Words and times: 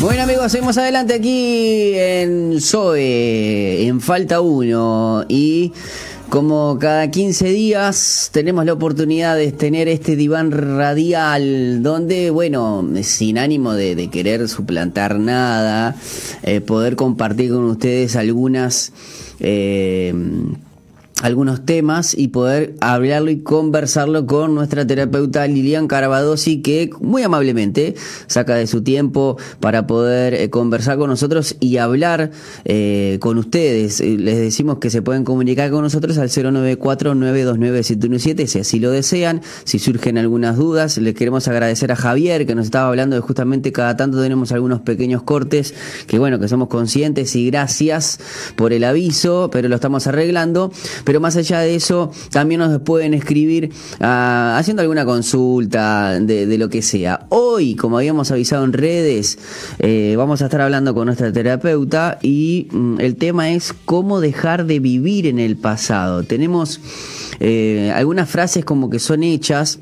Bueno 0.00 0.22
amigos, 0.22 0.50
seguimos 0.50 0.78
adelante 0.78 1.12
aquí 1.12 1.92
en 1.94 2.58
Zoe, 2.58 3.86
en 3.86 4.00
Falta 4.00 4.40
1 4.40 5.26
y 5.28 5.74
como 6.30 6.78
cada 6.78 7.10
15 7.10 7.50
días 7.50 8.30
tenemos 8.32 8.64
la 8.64 8.72
oportunidad 8.72 9.36
de 9.36 9.52
tener 9.52 9.88
este 9.88 10.16
diván 10.16 10.52
radial 10.52 11.82
donde, 11.82 12.30
bueno, 12.30 12.82
sin 13.02 13.36
ánimo 13.36 13.74
de, 13.74 14.08
querer 14.08 14.48
suplantar 14.48 15.18
nada, 15.18 15.94
eh, 16.44 16.62
poder 16.62 16.96
compartir 16.96 17.50
con 17.50 17.64
ustedes 17.64 18.16
algunas... 18.16 18.94
Eh, 19.38 20.14
algunos 21.20 21.64
temas 21.64 22.14
y 22.16 22.28
poder 22.28 22.74
hablarlo 22.80 23.30
y 23.30 23.40
conversarlo 23.40 24.26
con 24.26 24.54
nuestra 24.54 24.86
terapeuta 24.86 25.46
Lilian 25.46 25.88
Carabadosi, 25.88 26.60
que 26.62 26.90
muy 27.00 27.22
amablemente 27.22 27.94
saca 28.26 28.54
de 28.54 28.66
su 28.66 28.82
tiempo 28.82 29.36
para 29.60 29.86
poder 29.86 30.34
eh, 30.34 30.50
conversar 30.50 30.98
con 30.98 31.08
nosotros 31.10 31.56
y 31.60 31.76
hablar 31.76 32.32
eh, 32.64 33.18
con 33.20 33.38
ustedes. 33.38 34.00
Eh, 34.00 34.16
les 34.18 34.38
decimos 34.38 34.78
que 34.78 34.90
se 34.90 35.02
pueden 35.02 35.22
comunicar 35.24 35.70
con 35.70 35.82
nosotros 35.82 36.18
al 36.18 36.28
094-929-717 36.28 38.46
si 38.46 38.58
así 38.60 38.80
lo 38.80 38.90
desean. 38.90 39.42
Si 39.64 39.78
surgen 39.78 40.18
algunas 40.18 40.56
dudas, 40.56 40.98
les 40.98 41.14
queremos 41.14 41.48
agradecer 41.48 41.92
a 41.92 41.96
Javier 41.96 42.46
que 42.46 42.54
nos 42.54 42.66
estaba 42.66 42.88
hablando 42.88 43.16
de 43.16 43.22
justamente 43.22 43.72
cada 43.72 43.96
tanto 43.96 44.22
tenemos 44.22 44.52
algunos 44.52 44.80
pequeños 44.80 45.22
cortes 45.22 45.74
que 46.06 46.18
bueno, 46.18 46.38
que 46.38 46.48
somos 46.48 46.68
conscientes 46.68 47.34
y 47.36 47.50
gracias 47.50 48.18
por 48.56 48.72
el 48.72 48.84
aviso, 48.84 49.50
pero 49.52 49.68
lo 49.68 49.74
estamos 49.74 50.06
arreglando 50.06 50.72
más 51.18 51.34
allá 51.36 51.60
de 51.60 51.74
eso, 51.74 52.12
también 52.30 52.60
nos 52.60 52.82
pueden 52.82 53.14
escribir 53.14 53.72
ah, 54.00 54.56
haciendo 54.58 54.82
alguna 54.82 55.04
consulta 55.04 56.20
de, 56.20 56.58
lo 56.58 56.68
que 56.68 56.82
sea. 56.82 57.26
Hoy, 57.30 57.74
como 57.74 57.96
habíamos 57.96 58.30
avisado 58.30 58.64
en 58.64 58.74
redes, 58.74 59.38
eh, 59.78 60.14
vamos 60.16 60.42
a 60.42 60.44
estar 60.44 60.60
hablando 60.60 60.94
con 60.94 61.06
nuestra 61.06 61.32
terapeuta 61.32 62.18
y 62.22 62.68
mm, 62.70 63.00
el 63.00 63.16
tema 63.16 63.50
es 63.50 63.72
cómo 63.86 64.20
dejar 64.20 64.66
de 64.66 64.78
vivir 64.78 65.26
en 65.26 65.38
el 65.38 65.56
pasado. 65.56 66.22
Tenemos 66.22 66.80
eh, 67.40 67.90
algunas 67.94 68.28
frases 68.28 68.64
como 68.64 68.90
que 68.90 68.98
son 68.98 69.22
hechas 69.22 69.80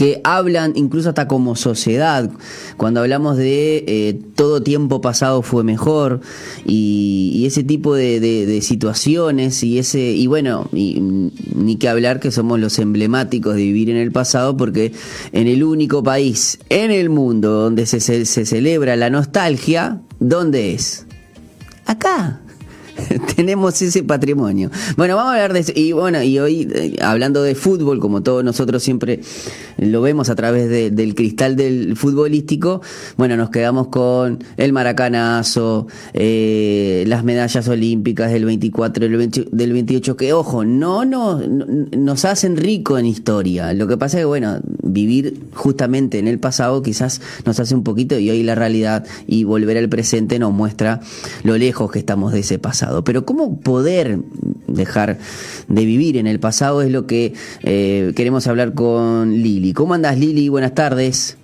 que 0.00 0.18
hablan 0.24 0.72
incluso 0.76 1.10
hasta 1.10 1.28
como 1.28 1.56
sociedad, 1.56 2.30
cuando 2.78 3.00
hablamos 3.00 3.36
de 3.36 3.84
eh, 3.86 4.18
todo 4.34 4.62
tiempo 4.62 5.02
pasado 5.02 5.42
fue 5.42 5.62
mejor 5.62 6.22
y, 6.64 7.44
ese 7.44 7.64
tipo 7.64 7.94
de, 7.94 8.60
situaciones 8.62 9.62
y 9.62 9.78
ese 9.78 10.00
y 10.00 10.26
bueno 10.26 10.70
ni 10.72 11.76
que 11.76 11.86
hablar 11.90 12.18
que 12.18 12.30
somos 12.30 12.58
los 12.58 12.78
emblemáticos 12.78 13.56
de 13.56 13.60
vivir 13.60 13.90
en 13.90 13.98
el 13.98 14.10
pasado 14.10 14.56
porque 14.56 14.92
en 15.32 15.48
el 15.48 15.62
único 15.62 16.02
país 16.02 16.58
en 16.70 16.90
el 16.92 17.10
mundo 17.10 17.50
donde 17.50 17.84
se, 17.84 18.00
se 18.00 18.46
celebra 18.46 18.96
la 18.96 19.10
nostalgia, 19.10 20.00
¿dónde 20.18 20.72
es? 20.72 21.04
Acá. 21.84 22.40
tenemos 23.36 23.80
ese 23.82 24.02
patrimonio. 24.02 24.70
Bueno, 24.96 25.16
vamos 25.16 25.30
a 25.30 25.34
hablar 25.34 25.52
de 25.52 25.60
eso. 25.60 25.72
Y 25.74 25.92
bueno, 25.92 26.22
y 26.22 26.38
hoy, 26.38 26.68
eh, 26.74 26.96
hablando 27.00 27.42
de 27.42 27.54
fútbol, 27.54 28.00
como 28.00 28.22
todos 28.22 28.44
nosotros 28.44 28.82
siempre 28.82 29.20
lo 29.78 30.02
vemos 30.02 30.28
a 30.30 30.34
través 30.34 30.68
del 30.68 31.14
cristal 31.14 31.56
del 31.56 31.96
futbolístico, 31.96 32.82
bueno, 33.16 33.36
nos 33.36 33.50
quedamos 33.50 33.88
con 33.88 34.42
el 34.56 34.72
maracanazo, 34.72 35.86
eh, 36.12 37.04
las 37.06 37.24
medallas 37.24 37.66
olímpicas 37.68 38.30
del 38.30 38.44
24, 38.44 39.08
del 39.50 39.72
28, 39.72 40.16
que 40.16 40.32
ojo, 40.32 40.64
no, 40.64 41.04
no 41.04 41.40
nos 41.40 42.24
hacen 42.24 42.56
rico 42.56 42.98
en 42.98 43.06
historia. 43.06 43.72
Lo 43.72 43.86
que 43.86 43.96
pasa 43.96 44.18
es 44.18 44.22
que, 44.22 44.26
bueno, 44.26 44.60
vivir 44.82 45.40
justamente 45.54 46.18
en 46.18 46.28
el 46.28 46.38
pasado 46.38 46.82
quizás 46.82 47.20
nos 47.44 47.58
hace 47.60 47.74
un 47.74 47.84
poquito 47.84 48.18
y 48.18 48.30
hoy 48.30 48.42
la 48.42 48.54
realidad 48.54 49.06
y 49.26 49.44
volver 49.44 49.78
al 49.78 49.88
presente 49.88 50.38
nos 50.38 50.52
muestra 50.52 51.00
lo 51.42 51.56
lejos 51.56 51.90
que 51.90 51.98
estamos 51.98 52.32
de 52.32 52.40
ese 52.40 52.58
pasado. 52.58 53.04
Pero 53.04 53.19
cómo 53.24 53.60
poder 53.60 54.18
dejar 54.66 55.18
de 55.68 55.84
vivir 55.84 56.16
en 56.16 56.26
el 56.26 56.40
pasado 56.40 56.82
es 56.82 56.90
lo 56.90 57.06
que 57.06 57.34
eh, 57.62 58.12
queremos 58.14 58.46
hablar 58.46 58.74
con 58.74 59.42
Lili. 59.42 59.72
¿Cómo 59.72 59.94
andas 59.94 60.18
Lili? 60.18 60.48
Buenas 60.48 60.74
tardes. 60.74 61.36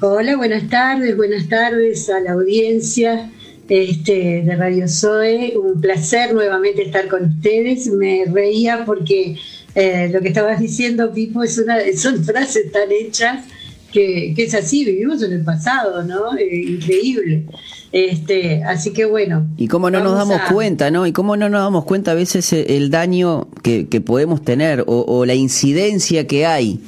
Hola, 0.00 0.36
buenas 0.36 0.68
tardes, 0.68 1.16
buenas 1.16 1.48
tardes 1.48 2.08
a 2.08 2.20
la 2.20 2.32
audiencia 2.32 3.30
este, 3.68 4.42
de 4.42 4.56
Radio 4.56 4.88
Zoe. 4.88 5.54
Un 5.58 5.80
placer 5.80 6.32
nuevamente 6.34 6.82
estar 6.82 7.08
con 7.08 7.24
ustedes. 7.24 7.88
Me 7.88 8.24
reía 8.26 8.84
porque 8.84 9.36
eh, 9.74 10.08
lo 10.12 10.20
que 10.20 10.28
estabas 10.28 10.60
diciendo, 10.60 11.12
Pipo, 11.12 11.42
es 11.42 11.58
una, 11.58 11.78
son 11.96 12.24
frases 12.24 12.70
tan 12.72 12.90
hechas 12.92 13.44
que, 13.92 14.34
es 14.36 14.54
así, 14.54 14.84
vivimos 14.84 15.22
en 15.22 15.32
el 15.32 15.42
pasado, 15.42 16.02
¿no? 16.04 16.36
Eh, 16.36 16.64
increíble. 16.68 17.44
Este, 17.90 18.62
así 18.64 18.92
que 18.92 19.06
bueno. 19.06 19.46
Y 19.56 19.68
cómo 19.68 19.90
no 19.90 20.00
nos 20.00 20.14
damos 20.14 20.40
cuenta, 20.52 20.90
¿no? 20.90 21.06
Y 21.06 21.12
cómo 21.12 21.36
no 21.36 21.48
nos 21.48 21.62
damos 21.62 21.84
cuenta 21.84 22.12
a 22.12 22.14
veces 22.14 22.52
el 22.52 22.90
daño 22.90 23.48
que, 23.62 23.84
podemos 24.04 24.42
tener 24.42 24.84
o, 24.86 25.24
la 25.24 25.34
incidencia 25.34 26.26
que 26.26 26.46
hay 26.46 26.80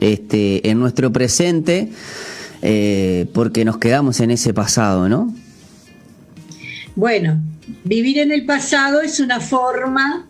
este, 0.00 0.68
en 0.68 0.78
nuestro 0.78 1.12
presente 1.12 1.90
eh, 2.62 3.26
porque 3.32 3.64
nos 3.64 3.78
quedamos 3.78 4.20
en 4.20 4.30
ese 4.30 4.54
pasado, 4.54 5.08
¿no? 5.08 5.34
Bueno, 6.94 7.38
vivir 7.84 8.18
en 8.18 8.32
el 8.32 8.46
pasado 8.46 9.02
es 9.02 9.20
una 9.20 9.40
forma 9.40 10.26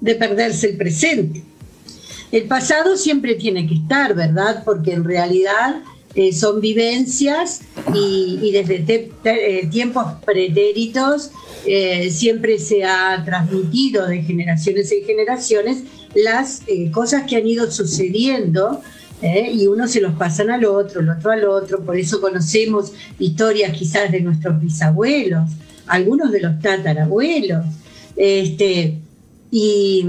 de 0.00 0.14
perderse 0.14 0.70
el 0.70 0.76
presente. 0.76 1.42
El 2.32 2.44
pasado 2.44 2.96
siempre 2.96 3.34
tiene 3.34 3.66
que 3.66 3.74
estar, 3.74 4.14
¿verdad? 4.14 4.62
Porque 4.64 4.92
en 4.92 5.04
realidad 5.04 5.82
eh, 6.16 6.32
son 6.32 6.60
vivencias 6.60 7.60
y, 7.94 8.50
desde 8.50 9.12
eh, 9.24 9.68
tiempos 9.70 10.06
pretéritos 10.26 11.30
eh, 11.64 12.10
siempre 12.10 12.58
se 12.58 12.84
ha 12.84 13.22
transmitido 13.24 14.08
de 14.08 14.22
generaciones 14.22 14.90
en 14.90 15.04
generaciones 15.04 15.84
las 16.16 16.62
cosas 16.90 17.22
que 17.28 17.36
han 17.36 17.46
ido 17.46 17.70
sucediendo 17.70 18.82
y 19.22 19.66
uno 19.66 19.86
se 19.86 20.00
los 20.00 20.14
pasan 20.14 20.50
al 20.50 20.64
otro, 20.64 21.00
el 21.00 21.10
otro 21.10 21.30
al 21.30 21.44
otro, 21.44 21.84
por 21.84 21.96
eso 21.96 22.20
conocemos 22.20 22.92
historias 23.18 23.70
quizás 23.76 24.10
de 24.10 24.20
nuestros 24.20 24.60
bisabuelos, 24.60 25.48
algunos 25.86 26.32
de 26.32 26.40
los 26.40 26.58
tatarabuelos. 26.58 27.64
Este, 28.16 28.98
y, 29.52 30.04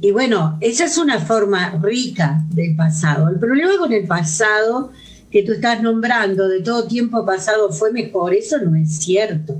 y, 0.00 0.10
bueno, 0.12 0.56
esa 0.60 0.86
es 0.86 0.98
una 0.98 1.20
forma 1.20 1.78
rica 1.82 2.42
del 2.50 2.74
pasado. 2.74 3.28
El 3.28 3.38
problema 3.38 3.76
con 3.78 3.92
el 3.92 4.06
pasado 4.06 4.90
que 5.34 5.42
tú 5.42 5.50
estás 5.50 5.82
nombrando 5.82 6.46
de 6.46 6.60
todo 6.60 6.86
tiempo 6.86 7.26
pasado 7.26 7.72
fue 7.72 7.90
mejor, 7.90 8.32
eso 8.32 8.56
no 8.58 8.76
es 8.76 8.98
cierto. 8.98 9.56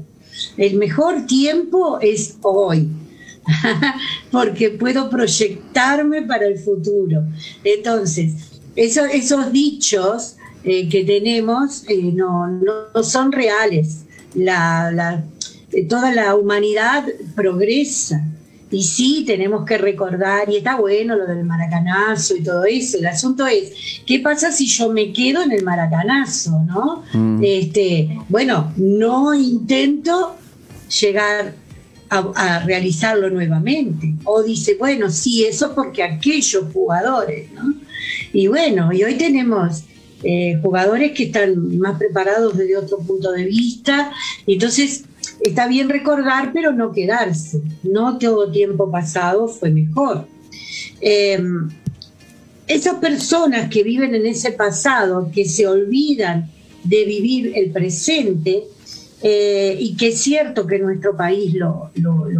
El 0.57 0.77
mejor 0.77 1.27
tiempo 1.27 1.99
es 2.01 2.37
hoy, 2.43 2.91
porque 4.31 4.71
puedo 4.71 5.11
proyectarme 5.11 6.23
para 6.23 6.47
el 6.47 6.61
futuro. 6.61 7.25
Entonces, 7.65 8.35
esos 8.77 9.51
dichos 9.51 10.37
eh, 10.63 10.89
que 10.89 11.03
tenemos 11.03 11.83
eh, 11.89 12.05
no, 12.05 12.47
no, 12.47 13.03
son 13.03 13.33
reales. 13.33 14.05
Eh, 14.37 15.87
toda 15.89 16.15
la 16.15 16.37
humanidad 16.37 17.05
progresa 17.35 18.25
y 18.75 18.83
sí, 18.83 19.25
tenemos 19.25 19.65
que 19.65 19.79
recordar, 19.79 20.51
y 20.51 20.57
está 20.57 20.77
bueno 20.77 21.17
lo 21.17 21.27
del 21.27 21.45
maracanazo 21.45 22.37
y 22.37 22.43
todo 22.43 22.65
eso. 22.65 22.99
El 22.99 23.07
asunto 23.07 23.47
es, 23.47 24.03
¿qué 24.05 24.19
pasa 24.19 24.51
si 24.51 24.67
yo 24.67 24.91
me 24.91 25.13
quedo 25.13 25.43
en 25.43 25.53
el 25.53 25.63
maracanazo? 25.63 26.61
¿no? 26.67 27.05
Mm. 27.13 27.41
Este, 27.43 28.19
bueno, 28.29 28.73
no 28.77 29.33
intento 29.33 30.35
llegar 31.01 31.55
a, 32.11 32.61
realizarlo 32.65 33.31
nuevamente. 33.31 34.15
O 34.25 34.43
dice, 34.43 34.77
bueno, 34.79 35.11
sí, 35.11 35.45
eso 35.45 35.75
porque 35.75 36.03
aquellos 36.03 36.65
jugadores, 36.73 37.51
¿no? 37.53 37.75
Y 38.33 38.49
bueno, 38.49 38.93
y 38.93 39.05
hoy 39.05 39.15
tenemos 39.15 39.85
eh, 40.23 40.59
jugadores 40.63 41.13
que 41.13 41.25
están 41.25 41.79
más 41.79 41.99
preparados 41.99 42.57
desde 42.57 42.77
otro 42.77 42.99
punto 42.99 43.31
de 43.33 43.45
vista. 43.45 44.13
Entonces, 44.47 45.05
está 45.41 45.67
bien 45.67 45.89
recordar, 45.89 46.53
pero 46.53 46.73
no 46.73 46.93
quedarse. 46.93 47.61
No 47.83 48.19
todo 48.19 48.51
tiempo 48.51 48.91
pasado 48.91 49.49
fue 49.49 49.71
mejor. 49.71 50.27
Eh, 51.01 51.43
esas 52.67 52.95
personas 52.95 53.69
que 53.69 53.83
viven 53.83 54.15
en 54.15 54.27
ese 54.27 54.53
pasado, 54.53 55.31
que 55.33 55.45
se 55.45 55.67
olvidan 55.67 56.51
de 56.83 57.05
vivir 57.05 57.53
el 57.55 57.71
presente, 57.71 58.65
eh, 59.23 59.77
y 59.81 59.97
que 59.97 60.09
es 60.09 60.21
cierto 60.21 60.67
que 60.67 60.79
nuestro 60.79 61.17
país 61.17 61.55
lo, 61.55 61.91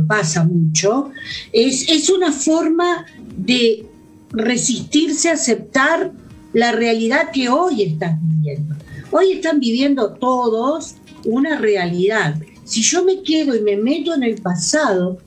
pasa 0.07 0.45
mucho, 0.45 1.11
es, 1.53 1.89
es 1.89 2.11
una 2.11 2.31
forma 2.31 3.07
de 3.37 3.87
resistirse 4.31 5.31
a 5.31 5.35
aceptar 5.35 6.13
la 6.53 6.73
realidad 6.73 7.31
que 7.33 7.49
hoy 7.49 7.83
están 7.83 8.21
viviendo. 8.23 8.75
Hoy 9.11 9.33
están 9.33 9.61
viviendo 9.61 10.13
todos 10.13 10.97
una 11.25 11.59
realidad 11.59 12.37
si 12.65 12.83
yo 12.83 13.05
me 13.05 13.23
quedo 13.23 13.55
y 13.55 13.61
me 13.61 13.77
meto 13.77 14.15
en 14.15 14.23
el 14.23 14.41
pasado, 14.41 15.19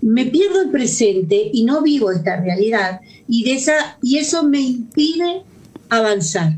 me 0.00 0.26
pierdo 0.26 0.62
el 0.62 0.70
presente 0.70 1.50
y 1.52 1.64
no 1.64 1.82
vivo 1.82 2.10
esta 2.10 2.40
realidad 2.40 3.00
y, 3.28 3.50
esa, 3.50 3.98
y 4.02 4.18
eso 4.18 4.44
me 4.44 4.60
impide 4.60 5.42
avanzar. 5.88 6.54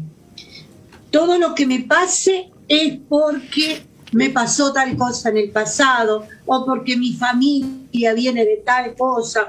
Todo 1.10 1.38
lo 1.38 1.54
que 1.54 1.66
me 1.66 1.80
pase 1.80 2.50
es 2.68 2.98
porque 3.08 3.82
me 4.12 4.30
pasó 4.30 4.72
tal 4.72 4.96
cosa 4.96 5.28
en 5.30 5.36
el 5.36 5.50
pasado, 5.50 6.26
o 6.46 6.64
porque 6.64 6.96
mi 6.96 7.12
familia 7.12 8.14
viene 8.14 8.44
de 8.44 8.62
tal 8.64 8.94
cosa. 8.96 9.48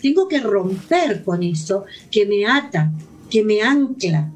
tengo 0.00 0.28
que 0.28 0.40
romper 0.40 1.24
con 1.24 1.42
eso 1.42 1.84
que 2.10 2.26
me 2.26 2.46
ata, 2.46 2.92
que 3.30 3.44
me 3.44 3.62
ancla. 3.62 4.30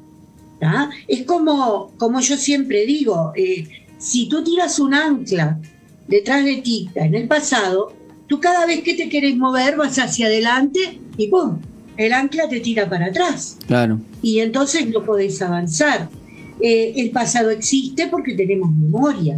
Es 1.07 1.23
como, 1.25 1.91
como 1.97 2.19
yo 2.19 2.35
siempre 2.37 2.85
digo, 2.85 3.31
eh, 3.35 3.67
si 3.99 4.27
tú 4.27 4.43
tiras 4.43 4.79
un 4.79 4.93
ancla 4.95 5.59
detrás 6.07 6.43
de 6.45 6.57
ti 6.57 6.89
en 6.95 7.15
el 7.15 7.27
pasado, 7.27 7.93
tú 8.27 8.39
cada 8.39 8.65
vez 8.65 8.81
que 8.81 8.93
te 8.93 9.09
quieres 9.09 9.35
mover 9.37 9.77
vas 9.77 9.97
hacia 9.99 10.27
adelante 10.27 10.99
y 11.17 11.27
¡pum! 11.27 11.59
El 11.97 12.13
ancla 12.13 12.47
te 12.47 12.59
tira 12.59 12.87
para 12.87 13.07
atrás. 13.07 13.57
Claro. 13.65 13.99
Y 14.21 14.39
entonces 14.39 14.87
no 14.87 15.03
podés 15.03 15.41
avanzar. 15.41 16.09
Eh, 16.61 16.93
el 16.95 17.09
pasado 17.11 17.49
existe 17.49 18.07
porque 18.07 18.35
tenemos 18.35 18.71
memoria. 18.71 19.37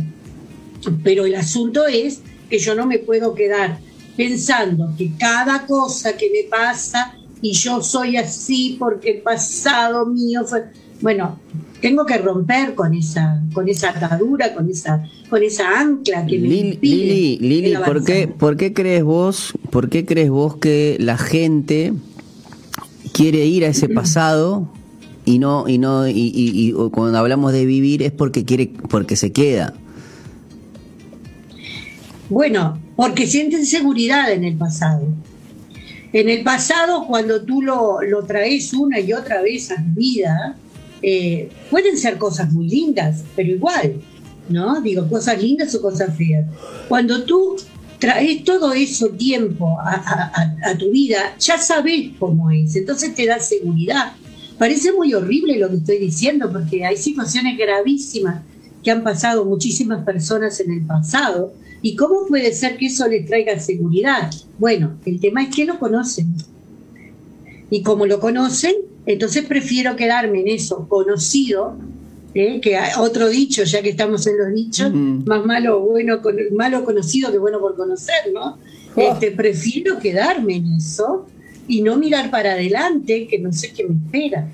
Pero 1.04 1.26
el 1.26 1.36
asunto 1.36 1.88
es 1.88 2.22
que 2.50 2.60
yo 2.60 2.76
no 2.76 2.86
me 2.86 3.00
puedo 3.00 3.34
quedar 3.34 3.80
pensando 4.18 4.94
que 4.98 5.12
cada 5.18 5.66
cosa 5.66 6.18
que 6.18 6.30
me 6.30 6.50
pasa 6.50 7.16
y 7.42 7.54
yo 7.54 7.82
soy 7.82 8.18
así 8.18 8.76
porque 8.78 9.12
el 9.12 9.22
pasado 9.22 10.06
mío 10.06 10.44
fue 10.46 10.66
bueno, 11.02 11.40
tengo 11.82 12.06
que 12.06 12.18
romper 12.18 12.76
con 12.76 12.94
esa, 12.94 13.42
con 13.54 13.70
esa 13.70 13.90
atadura, 13.90 14.54
con 14.54 14.70
esa, 14.70 15.08
con 15.30 15.44
esa 15.44 15.80
ancla 15.80 16.26
que 16.26 16.38
me 16.38 16.48
Lili, 16.48 17.38
Lili, 17.40 17.74
¿por 17.86 18.04
qué, 18.04 18.28
¿por 18.28 18.58
qué 18.58 18.74
crees 18.74 19.04
vos, 19.04 19.54
por 19.70 19.90
qué 19.90 20.06
crees 20.06 20.30
vos 20.30 20.58
que 20.58 20.98
la 21.00 21.18
gente 21.18 21.94
quiere 23.14 23.46
ir 23.46 23.64
a 23.66 23.70
ese 23.70 23.88
pasado 23.96 24.70
y 25.26 25.40
no, 25.40 25.70
y 25.70 25.78
no, 25.78 26.08
y, 26.08 26.14
y, 26.16 26.74
cuando 26.92 27.18
hablamos 27.18 27.54
de 27.54 27.66
vivir 27.66 28.04
es 28.04 28.12
porque 28.12 28.44
quiere, 28.44 28.72
porque 28.90 29.16
se 29.16 29.32
queda? 29.32 29.74
Bueno, 32.30 32.80
porque 32.96 33.26
sienten 33.26 33.66
seguridad 33.66 34.32
en 34.32 34.44
el 34.44 34.56
pasado. 34.56 35.08
En 36.12 36.28
el 36.30 36.44
pasado, 36.44 37.06
cuando 37.08 37.44
tú 37.44 37.62
lo, 37.62 38.02
lo 38.02 38.24
traes 38.24 38.74
una 38.74 39.00
y 39.00 39.14
otra 39.14 39.42
vez 39.42 39.72
a 39.72 39.76
tu 39.76 40.00
vida, 40.00 40.58
eh, 41.02 41.50
pueden 41.70 41.98
ser 41.98 42.18
cosas 42.18 42.52
muy 42.52 42.68
lindas, 42.68 43.24
pero 43.36 43.50
igual, 43.50 43.96
¿no? 44.50 44.82
Digo, 44.82 45.08
cosas 45.08 45.42
lindas 45.42 45.74
o 45.76 45.82
cosas 45.82 46.16
feas. 46.18 46.46
Cuando 46.88 47.24
tú 47.24 47.56
traes 48.00 48.44
todo 48.44 48.74
eso 48.74 49.10
tiempo 49.10 49.78
a, 49.80 50.78
tu 50.78 50.92
vida, 50.92 51.36
ya 51.40 51.58
sabes 51.58 52.12
cómo 52.20 52.50
es, 52.52 52.76
entonces 52.76 53.14
te 53.14 53.26
da 53.26 53.40
seguridad. 53.40 54.14
Parece 54.58 54.92
muy 54.92 55.14
horrible 55.14 55.58
lo 55.58 55.70
que 55.70 55.78
estoy 55.78 56.00
diciendo, 56.00 56.52
porque 56.52 56.86
hay 56.86 56.98
situaciones 56.98 57.58
gravísimas 57.58 58.42
que 58.84 58.92
han 58.92 59.04
pasado 59.04 59.46
muchísimas 59.46 60.04
personas 60.04 60.60
en 60.60 60.72
el 60.72 60.86
pasado. 60.86 61.54
¿Y 61.82 61.96
cómo 61.96 62.26
puede 62.28 62.54
ser 62.54 62.78
que 62.78 62.88
eso 62.88 63.08
les 63.08 63.26
traiga 63.26 63.58
seguridad? 63.60 64.32
Bueno, 64.58 64.98
el 65.06 65.20
tema 65.22 65.44
es 65.44 65.56
que 65.56 65.66
lo 65.66 65.80
conocen. 65.80 66.34
Y 67.70 67.84
como 67.84 68.06
lo 68.06 68.20
conocen, 68.20 68.76
entonces 69.06 69.46
prefiero 69.46 69.96
quedarme 69.96 70.42
en 70.42 70.50
eso, 70.50 70.88
conocido, 70.88 71.78
¿eh? 72.34 72.60
que 72.62 72.78
hay 72.78 72.92
otro 72.98 73.30
dicho, 73.30 73.64
ya 73.64 73.82
que 73.82 73.90
estamos 73.90 74.26
en 74.28 74.38
los 74.38 74.54
dichos, 74.54 74.94
más 74.94 75.46
malo 75.46 75.80
bueno 75.82 76.20
malo 76.52 76.86
conocido 76.86 77.32
que 77.32 77.38
bueno 77.38 77.60
por 77.60 77.76
conocer, 77.76 78.32
¿no? 78.34 78.58
Oh. 78.96 79.02
Este, 79.02 79.32
prefiero 79.32 80.00
quedarme 80.00 80.58
en 80.58 80.74
eso 80.74 81.28
y 81.68 81.82
no 81.82 81.98
mirar 81.98 82.32
para 82.32 82.54
adelante, 82.54 83.28
que 83.28 83.40
no 83.40 83.54
sé 83.54 83.72
qué 83.72 83.86
me 83.88 83.96
espera. 83.96 84.50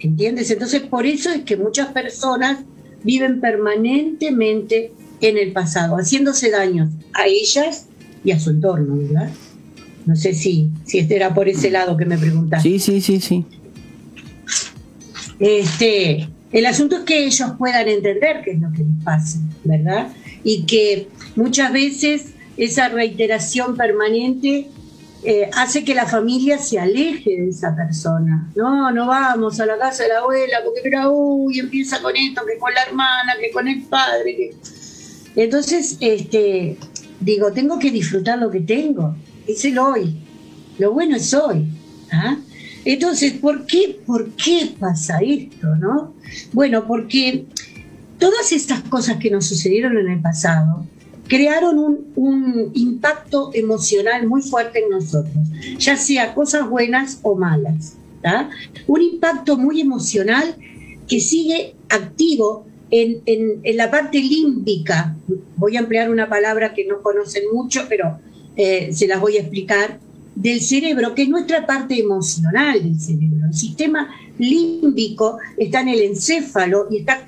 ¿Entiendes? 0.00 0.50
Entonces, 0.50 0.82
por 0.82 1.06
eso 1.06 1.30
es 1.30 1.42
que 1.42 1.56
muchas 1.56 1.92
personas 1.92 2.58
viven 3.04 3.40
permanentemente 3.40 4.92
en 5.20 5.38
el 5.38 5.52
pasado, 5.52 5.96
haciéndose 5.96 6.50
daño 6.50 6.90
a 7.14 7.26
ellas 7.26 7.86
y 8.24 8.32
a 8.32 8.40
su 8.40 8.50
entorno, 8.50 8.96
¿verdad? 8.96 9.30
No 10.04 10.16
sé 10.16 10.34
si, 10.34 10.70
si 10.84 10.98
este 10.98 11.14
era 11.14 11.32
por 11.32 11.48
ese 11.48 11.70
lado 11.70 11.96
que 11.96 12.04
me 12.04 12.18
preguntaste. 12.18 12.68
Sí, 12.68 12.78
sí, 12.80 13.00
sí, 13.00 13.20
sí. 13.20 13.44
Este, 15.42 16.28
el 16.52 16.66
asunto 16.66 16.98
es 16.98 17.02
que 17.02 17.24
ellos 17.24 17.50
puedan 17.58 17.88
entender 17.88 18.42
qué 18.44 18.52
es 18.52 18.60
lo 18.60 18.70
que 18.70 18.84
les 18.84 19.04
pasa, 19.04 19.38
¿verdad? 19.64 20.12
Y 20.44 20.66
que 20.66 21.08
muchas 21.34 21.72
veces 21.72 22.34
esa 22.56 22.88
reiteración 22.88 23.76
permanente 23.76 24.68
eh, 25.24 25.50
hace 25.56 25.82
que 25.82 25.96
la 25.96 26.06
familia 26.06 26.58
se 26.58 26.78
aleje 26.78 27.30
de 27.40 27.48
esa 27.48 27.74
persona. 27.74 28.52
No, 28.54 28.92
no 28.92 29.08
vamos 29.08 29.58
a 29.58 29.66
la 29.66 29.76
casa 29.78 30.04
de 30.04 30.10
la 30.10 30.18
abuela 30.18 30.58
porque 30.64 30.80
mira, 30.84 31.08
uy, 31.10 31.58
empieza 31.58 32.00
con 32.00 32.14
esto, 32.14 32.42
que 32.46 32.56
con 32.58 32.72
la 32.72 32.84
hermana, 32.84 33.32
que 33.40 33.50
con 33.50 33.66
el 33.66 33.82
padre. 33.82 34.52
Entonces, 35.34 35.96
este, 35.98 36.76
digo, 37.18 37.50
tengo 37.50 37.80
que 37.80 37.90
disfrutar 37.90 38.38
lo 38.38 38.48
que 38.48 38.60
tengo. 38.60 39.16
Es 39.48 39.64
el 39.64 39.76
hoy. 39.76 40.22
Lo 40.78 40.92
bueno 40.92 41.16
es 41.16 41.34
hoy. 41.34 41.66
¿ah? 42.12 42.36
Entonces, 42.84 43.32
¿por 43.34 43.66
qué, 43.66 44.00
¿por 44.04 44.30
qué 44.30 44.74
pasa 44.78 45.18
esto? 45.20 45.74
¿no? 45.76 46.14
Bueno, 46.52 46.86
porque 46.86 47.46
todas 48.18 48.52
estas 48.52 48.82
cosas 48.82 49.16
que 49.18 49.30
nos 49.30 49.46
sucedieron 49.46 49.96
en 49.98 50.08
el 50.10 50.20
pasado 50.20 50.86
crearon 51.28 51.78
un, 52.16 52.70
impacto 52.74 53.50
emocional 53.54 54.26
muy 54.26 54.42
fuerte 54.42 54.80
en 54.80 54.90
nosotros, 54.90 55.34
ya 55.78 55.96
sea 55.96 56.34
cosas 56.34 56.68
buenas 56.68 57.20
o 57.22 57.34
malas. 57.36 57.96
Un 58.86 59.02
impacto 59.02 59.56
muy 59.56 59.80
emocional 59.80 60.56
que 61.08 61.20
sigue 61.20 61.74
activo 61.88 62.66
en, 62.90 63.22
la 63.76 63.90
parte 63.90 64.20
límbica. 64.20 65.16
Voy 65.56 65.76
a 65.76 65.80
emplear 65.80 66.10
una 66.10 66.28
palabra 66.28 66.74
que 66.74 66.84
no 66.84 67.02
conocen 67.02 67.44
mucho, 67.52 67.86
pero 67.88 68.18
eh, 68.56 68.90
se 68.92 69.06
las 69.06 69.20
voy 69.20 69.38
a 69.38 69.40
explicar 69.40 69.98
del 70.34 70.60
cerebro, 70.60 71.14
que 71.14 71.22
es 71.22 71.28
nuestra 71.28 71.66
parte 71.66 71.98
emocional 71.98 72.82
del 72.82 72.98
cerebro. 72.98 73.46
El 73.46 73.54
sistema 73.54 74.08
límbico 74.38 75.38
está 75.56 75.80
en 75.80 75.88
el 75.88 76.00
encéfalo 76.00 76.86
y 76.90 76.98
está, 76.98 77.24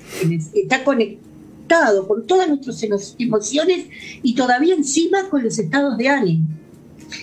está 0.53 0.83
conectado 0.83 2.07
con 2.07 2.25
todas 2.25 2.47
nuestras 2.47 2.83
emociones 3.17 3.85
y 4.21 4.35
todavía 4.35 4.75
encima 4.75 5.29
con 5.29 5.43
los 5.43 5.57
estados 5.57 5.97
de 5.97 6.09
ánimo. 6.09 6.47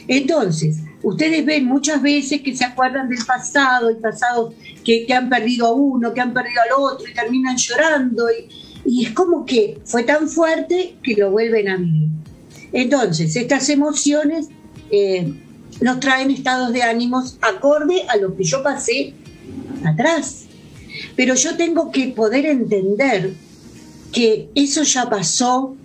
Entonces, 0.07 0.79
ustedes 1.03 1.45
ven 1.45 1.65
muchas 1.65 2.01
veces 2.01 2.41
que 2.43 2.55
se 2.57 2.65
acuerdan 2.65 3.09
del 3.09 3.25
pasado, 3.25 3.89
el 3.89 3.97
pasado 3.97 4.55
que, 4.85 5.07
han 5.13 5.29
perdido 5.29 5.67
a 5.67 5.73
uno, 5.73 6.15
que 6.15 6.21
han 6.21 6.33
perdido 6.33 6.63
al 6.63 6.81
otro 6.81 7.09
y 7.09 7.15
terminan 7.15 7.57
llorando 7.57 8.27
y, 8.31 8.91
y 8.91 9.05
es 9.07 9.13
como 9.13 9.45
que 9.45 9.81
fue 9.85 10.05
tan 10.05 10.29
fuerte 10.29 10.97
que 11.03 11.15
lo 11.15 11.31
vuelven 11.31 11.69
a 11.69 11.77
vivir. 11.77 12.09
Entonces, 12.73 13.37
estas 13.37 13.69
emociones 13.69 14.49
eh, 14.91 15.33
nos 15.83 16.01
traen 16.01 16.31
estados 16.31 16.73
de 16.73 16.83
ánimos 16.83 17.39
acorde 17.41 18.03
a 18.09 18.17
lo 18.17 18.37
que 18.37 18.45
yo 18.45 18.63
pasé 18.63 19.15
atrás. 19.85 20.45
Pero 21.17 21.35
yo 21.35 21.57
tengo 21.57 21.91
que 21.91 22.09
poder 22.09 22.47
entender 22.47 23.33
que 24.13 24.49
eso 24.55 24.83
ya 24.83 25.09
pasó 25.09 25.77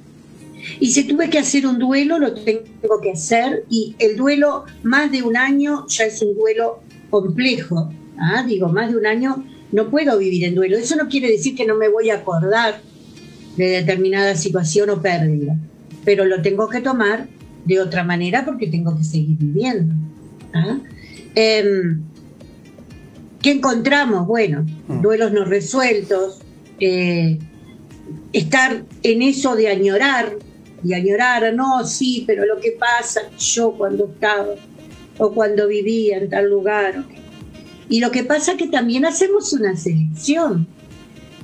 y 0.80 0.88
si 0.92 1.04
tuve 1.06 1.30
que 1.30 1.40
hacer 1.40 1.66
un 1.66 1.80
duelo, 1.80 2.20
lo 2.20 2.34
tengo 2.34 3.02
que 3.02 3.12
hacer 3.12 3.66
y 3.70 3.96
el 4.00 4.18
duelo 4.18 4.66
más 4.84 5.12
de 5.12 5.24
un 5.24 5.38
año 5.38 5.86
ya 5.88 6.06
es 6.06 6.22
un 6.22 6.36
duelo 6.36 6.82
complejo. 7.10 7.92
¿ah? 8.20 8.44
Digo, 8.46 8.68
más 8.68 8.92
de 8.92 8.98
un 8.98 9.06
año 9.06 9.46
no 9.72 9.90
puedo 9.90 10.18
vivir 10.18 10.44
en 10.44 10.56
duelo. 10.56 10.78
Eso 10.78 10.96
no 10.96 11.08
quiere 11.08 11.30
decir 11.30 11.56
que 11.56 11.66
no 11.66 11.76
me 11.76 11.88
voy 11.88 12.10
a 12.10 12.16
acordar 12.16 12.82
de 13.56 13.70
determinada 13.70 14.36
situación 14.36 14.90
o 14.90 15.02
pérdida, 15.02 15.58
pero 16.06 16.26
lo 16.26 16.42
tengo 16.42 16.70
que 16.70 16.82
tomar 16.82 17.28
de 17.68 17.80
otra 17.80 18.04
manera 18.04 18.46
porque 18.46 18.68
tengo 18.68 18.98
que 18.98 19.04
seguir 19.04 19.38
viviendo. 19.38 19.94
¿ah? 20.54 20.80
Em, 21.36 22.02
¿Qué 23.42 23.52
encontramos? 23.52 24.26
Bueno, 24.26 24.66
mm. 24.88 25.02
duelos 25.02 25.32
no 25.32 25.46
resueltos, 25.46 26.40
eh, 26.80 27.38
estar 28.34 28.84
en 29.04 29.22
eso 29.22 29.56
de 29.56 29.68
añorar, 29.68 30.34
y 30.84 30.94
añorar, 30.94 31.54
no, 31.54 31.86
sí, 31.86 32.24
pero 32.28 32.46
lo 32.46 32.60
que 32.60 32.72
pasa 32.72 33.22
yo 33.38 33.72
cuando 33.72 34.06
estaba 34.06 34.56
o 35.18 35.32
cuando 35.32 35.68
vivía 35.68 36.18
en 36.18 36.30
tal 36.30 36.50
lugar. 36.50 37.04
Y 37.90 38.00
lo 38.00 38.12
que 38.12 38.24
pasa 38.24 38.52
es 38.52 38.58
que 38.58 38.68
también 38.68 39.06
hacemos 39.06 39.54
una 39.54 39.76
selección. 39.76 40.68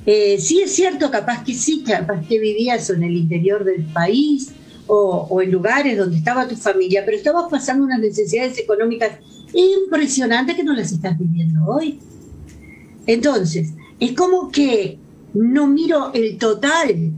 Eh, 0.06 0.36
sí 0.38 0.60
es 0.60 0.74
cierto, 0.74 1.10
capaz 1.10 1.44
que 1.44 1.54
sí, 1.54 1.82
capaz 1.84 2.26
que 2.28 2.38
vivías 2.38 2.90
en 2.90 3.02
el 3.02 3.16
interior 3.16 3.64
del 3.64 3.82
país, 3.84 4.52
o, 4.86 5.40
en 5.40 5.50
lugares 5.50 5.96
donde 5.96 6.18
estaba 6.18 6.46
tu 6.46 6.56
familia, 6.56 7.02
pero 7.04 7.16
estabas 7.16 7.46
pasando 7.50 7.84
unas 7.84 8.00
necesidades 8.00 8.58
económicas 8.58 9.12
impresionantes 9.52 10.56
que 10.56 10.64
no 10.64 10.74
las 10.74 10.92
estás 10.92 11.18
viviendo 11.18 11.64
hoy. 11.66 11.98
Entonces, 13.06 13.70
es 14.00 14.12
como 14.12 14.50
que 14.50 14.98
no 15.32 15.66
miro 15.66 16.12
el 16.12 16.36
total, 16.38 17.12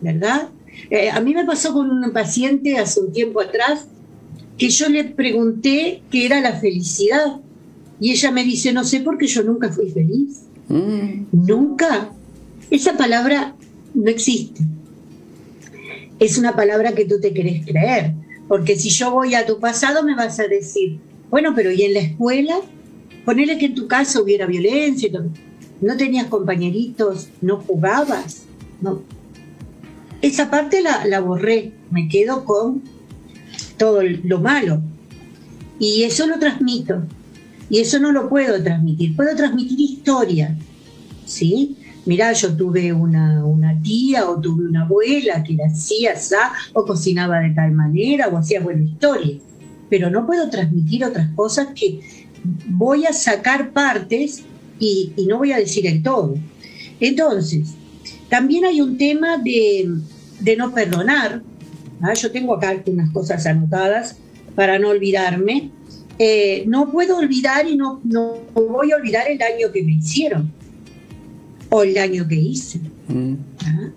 ¿verdad? 0.00 0.48
Eh, 0.90 1.10
a 1.10 1.20
mí 1.20 1.34
me 1.34 1.44
pasó 1.44 1.72
con 1.72 1.90
un 1.90 2.12
paciente 2.12 2.78
hace 2.78 3.00
un 3.00 3.12
tiempo 3.12 3.40
atrás 3.40 3.86
que 4.56 4.68
yo 4.68 4.88
le 4.88 5.04
pregunté 5.04 6.02
qué 6.10 6.26
era 6.26 6.40
la 6.40 6.52
felicidad 6.52 7.40
y 8.00 8.12
ella 8.12 8.30
me 8.30 8.44
dice, 8.44 8.72
no 8.72 8.84
sé 8.84 9.00
porque 9.00 9.26
yo 9.26 9.42
nunca 9.42 9.70
fui 9.70 9.90
feliz. 9.90 10.42
Mm. 10.68 11.24
Nunca. 11.32 12.12
Esa 12.70 12.96
palabra 12.96 13.56
no 13.94 14.10
existe. 14.10 14.62
Es 16.18 16.38
una 16.38 16.56
palabra 16.56 16.92
que 16.92 17.04
tú 17.04 17.20
te 17.20 17.32
querés 17.32 17.64
creer. 17.64 18.14
Porque 18.48 18.76
si 18.76 18.90
yo 18.90 19.10
voy 19.10 19.34
a 19.34 19.46
tu 19.46 19.58
pasado 19.60 20.02
me 20.02 20.14
vas 20.14 20.40
a 20.40 20.48
decir, 20.48 20.98
bueno, 21.30 21.52
pero 21.54 21.70
¿y 21.70 21.82
en 21.82 21.94
la 21.94 22.00
escuela? 22.00 22.60
Ponele 23.24 23.58
que 23.58 23.66
en 23.66 23.74
tu 23.74 23.86
casa 23.86 24.22
hubiera 24.22 24.46
violencia, 24.46 25.10
no 25.80 25.96
tenías 25.96 26.26
compañeritos, 26.26 27.28
no 27.42 27.58
jugabas, 27.58 28.44
no. 28.80 29.02
Esa 30.22 30.50
parte 30.50 30.82
la, 30.82 31.04
la 31.04 31.20
borré, 31.20 31.72
me 31.90 32.08
quedo 32.08 32.44
con 32.44 32.82
todo 33.76 34.02
lo 34.02 34.40
malo. 34.40 34.80
Y 35.78 36.02
eso 36.02 36.26
lo 36.26 36.38
transmito. 36.38 37.02
Y 37.70 37.78
eso 37.80 37.98
no 37.98 38.12
lo 38.12 38.28
puedo 38.28 38.60
transmitir. 38.62 39.14
Puedo 39.14 39.36
transmitir 39.36 39.78
historia. 39.78 40.56
¿Sí? 41.24 41.76
Mirá, 42.08 42.32
yo 42.32 42.56
tuve 42.56 42.90
una, 42.90 43.44
una 43.44 43.82
tía 43.82 44.30
o 44.30 44.40
tuve 44.40 44.66
una 44.66 44.84
abuela 44.84 45.44
que 45.44 45.52
la 45.52 45.66
hacía 45.66 46.14
o 46.72 46.86
cocinaba 46.86 47.40
de 47.40 47.50
tal 47.50 47.72
manera, 47.72 48.28
o 48.28 48.38
hacía 48.38 48.62
buena 48.62 48.82
historia. 48.82 49.36
Pero 49.90 50.08
no 50.08 50.26
puedo 50.26 50.48
transmitir 50.48 51.04
otras 51.04 51.28
cosas 51.34 51.68
que 51.74 52.00
voy 52.66 53.04
a 53.04 53.12
sacar 53.12 53.72
partes 53.72 54.42
y, 54.80 55.12
no 55.28 55.36
voy 55.36 55.52
a 55.52 55.58
decir 55.58 55.86
el 55.86 56.02
todo. 56.02 56.34
Entonces, 56.98 57.74
también 58.30 58.64
hay 58.64 58.80
un 58.80 58.96
tema 58.96 59.36
de, 59.36 59.90
de 60.40 60.56
no 60.56 60.72
perdonar, 60.72 61.42
¿Ah? 62.00 62.14
Yo 62.14 62.30
tengo 62.30 62.54
acá 62.54 62.74
unas 62.86 63.10
cosas 63.10 63.44
anotadas 63.44 64.16
para 64.54 64.78
no 64.78 64.88
olvidarme. 64.88 65.72
Eh, 66.18 66.64
no 66.66 66.90
puedo 66.90 67.18
olvidar 67.18 67.68
y 67.68 67.76
no, 67.76 68.00
no 68.02 68.36
voy 68.54 68.92
a 68.92 68.96
olvidar 68.96 69.30
el 69.30 69.36
daño 69.36 69.70
que 69.70 69.82
me 69.82 69.92
hicieron 69.92 70.56
o 71.70 71.82
el 71.82 71.94
daño 71.94 72.26
que 72.26 72.36
hice. 72.36 72.80
Mm. 73.08 73.34
¿Ah? 73.64 73.90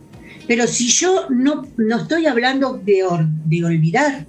Pero 0.48 0.68
si 0.68 0.88
yo 0.88 1.30
no, 1.30 1.68
no 1.78 1.98
estoy 1.98 2.26
hablando 2.26 2.74
de, 2.74 3.04
de 3.46 3.66
olvidar, 3.66 4.26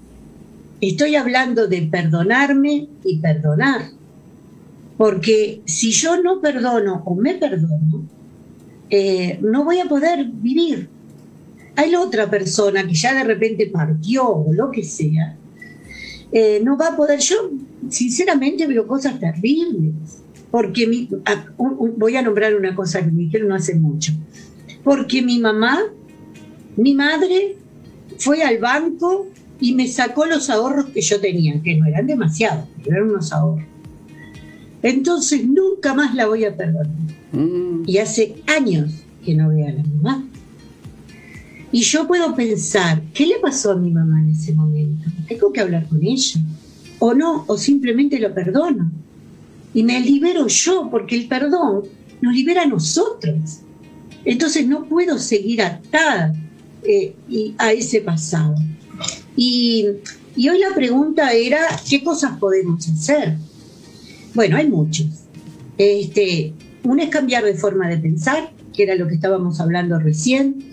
estoy 0.80 1.16
hablando 1.16 1.66
de 1.66 1.82
perdonarme 1.82 2.88
y 3.04 3.18
perdonar. 3.18 3.82
Porque 4.96 5.62
si 5.64 5.90
yo 5.90 6.22
no 6.22 6.40
perdono 6.40 7.02
o 7.04 7.14
me 7.14 7.34
perdono, 7.34 8.06
eh, 8.90 9.38
no 9.42 9.64
voy 9.64 9.80
a 9.80 9.86
poder 9.86 10.26
vivir 10.26 10.88
hay 11.76 11.90
la 11.90 12.00
otra 12.00 12.28
persona 12.28 12.86
que 12.86 12.94
ya 12.94 13.14
de 13.14 13.24
repente 13.24 13.66
partió 13.66 14.28
o 14.28 14.52
lo 14.52 14.70
que 14.70 14.82
sea, 14.82 15.36
eh, 16.30 16.60
no 16.62 16.76
va 16.76 16.88
a 16.88 16.96
poder. 16.96 17.18
Yo, 17.20 17.50
sinceramente, 17.88 18.66
veo 18.66 18.86
cosas 18.86 19.18
terribles. 19.18 20.21
Porque 20.52 20.86
mi, 20.86 21.08
voy 21.96 22.16
a 22.16 22.22
nombrar 22.22 22.54
una 22.54 22.74
cosa 22.74 23.02
que 23.02 23.10
me 23.10 23.22
dijeron 23.22 23.48
no 23.48 23.54
hace 23.54 23.74
mucho. 23.74 24.12
Porque 24.84 25.22
mi 25.22 25.40
mamá, 25.40 25.80
mi 26.76 26.94
madre, 26.94 27.56
fue 28.18 28.42
al 28.42 28.58
banco 28.58 29.28
y 29.58 29.74
me 29.74 29.88
sacó 29.88 30.26
los 30.26 30.50
ahorros 30.50 30.90
que 30.90 31.00
yo 31.00 31.20
tenía, 31.20 31.60
que 31.62 31.76
no 31.76 31.86
eran 31.86 32.06
demasiados, 32.06 32.66
pero 32.84 32.96
eran 32.96 33.08
unos 33.08 33.32
ahorros. 33.32 33.64
Entonces 34.82 35.46
nunca 35.46 35.94
más 35.94 36.14
la 36.14 36.26
voy 36.26 36.44
a 36.44 36.54
perdonar. 36.54 36.86
Mm. 37.32 37.84
Y 37.86 37.96
hace 37.96 38.42
años 38.46 38.92
que 39.24 39.34
no 39.34 39.48
veo 39.48 39.66
a 39.66 39.72
la 39.72 39.82
mamá. 39.84 40.26
Y 41.70 41.80
yo 41.80 42.06
puedo 42.06 42.34
pensar, 42.34 43.00
¿qué 43.14 43.24
le 43.24 43.38
pasó 43.40 43.72
a 43.72 43.76
mi 43.76 43.90
mamá 43.90 44.20
en 44.20 44.30
ese 44.32 44.52
momento? 44.52 45.08
Tengo 45.26 45.50
que 45.50 45.60
hablar 45.60 45.88
con 45.88 46.02
ella. 46.02 46.40
O 46.98 47.14
no, 47.14 47.44
o 47.46 47.56
simplemente 47.56 48.20
lo 48.20 48.34
perdono. 48.34 48.92
Y 49.74 49.82
me 49.82 50.00
libero 50.00 50.46
yo, 50.46 50.88
porque 50.90 51.16
el 51.16 51.28
perdón 51.28 51.82
nos 52.20 52.34
libera 52.34 52.62
a 52.62 52.66
nosotros. 52.66 53.60
Entonces 54.24 54.66
no 54.66 54.84
puedo 54.84 55.18
seguir 55.18 55.62
atada 55.62 56.34
eh, 56.84 57.14
a 57.58 57.72
ese 57.72 58.00
pasado. 58.00 58.54
Y, 59.36 59.86
y 60.36 60.48
hoy 60.48 60.58
la 60.58 60.74
pregunta 60.74 61.32
era, 61.32 61.60
¿qué 61.88 62.02
cosas 62.04 62.38
podemos 62.38 62.88
hacer? 62.88 63.36
Bueno, 64.34 64.56
hay 64.56 64.68
muchas. 64.68 65.24
Este, 65.78 66.52
una 66.84 67.04
es 67.04 67.10
cambiar 67.10 67.44
de 67.44 67.54
forma 67.54 67.88
de 67.88 67.98
pensar, 67.98 68.52
que 68.72 68.84
era 68.84 68.94
lo 68.94 69.08
que 69.08 69.14
estábamos 69.14 69.60
hablando 69.60 69.98
recién 69.98 70.72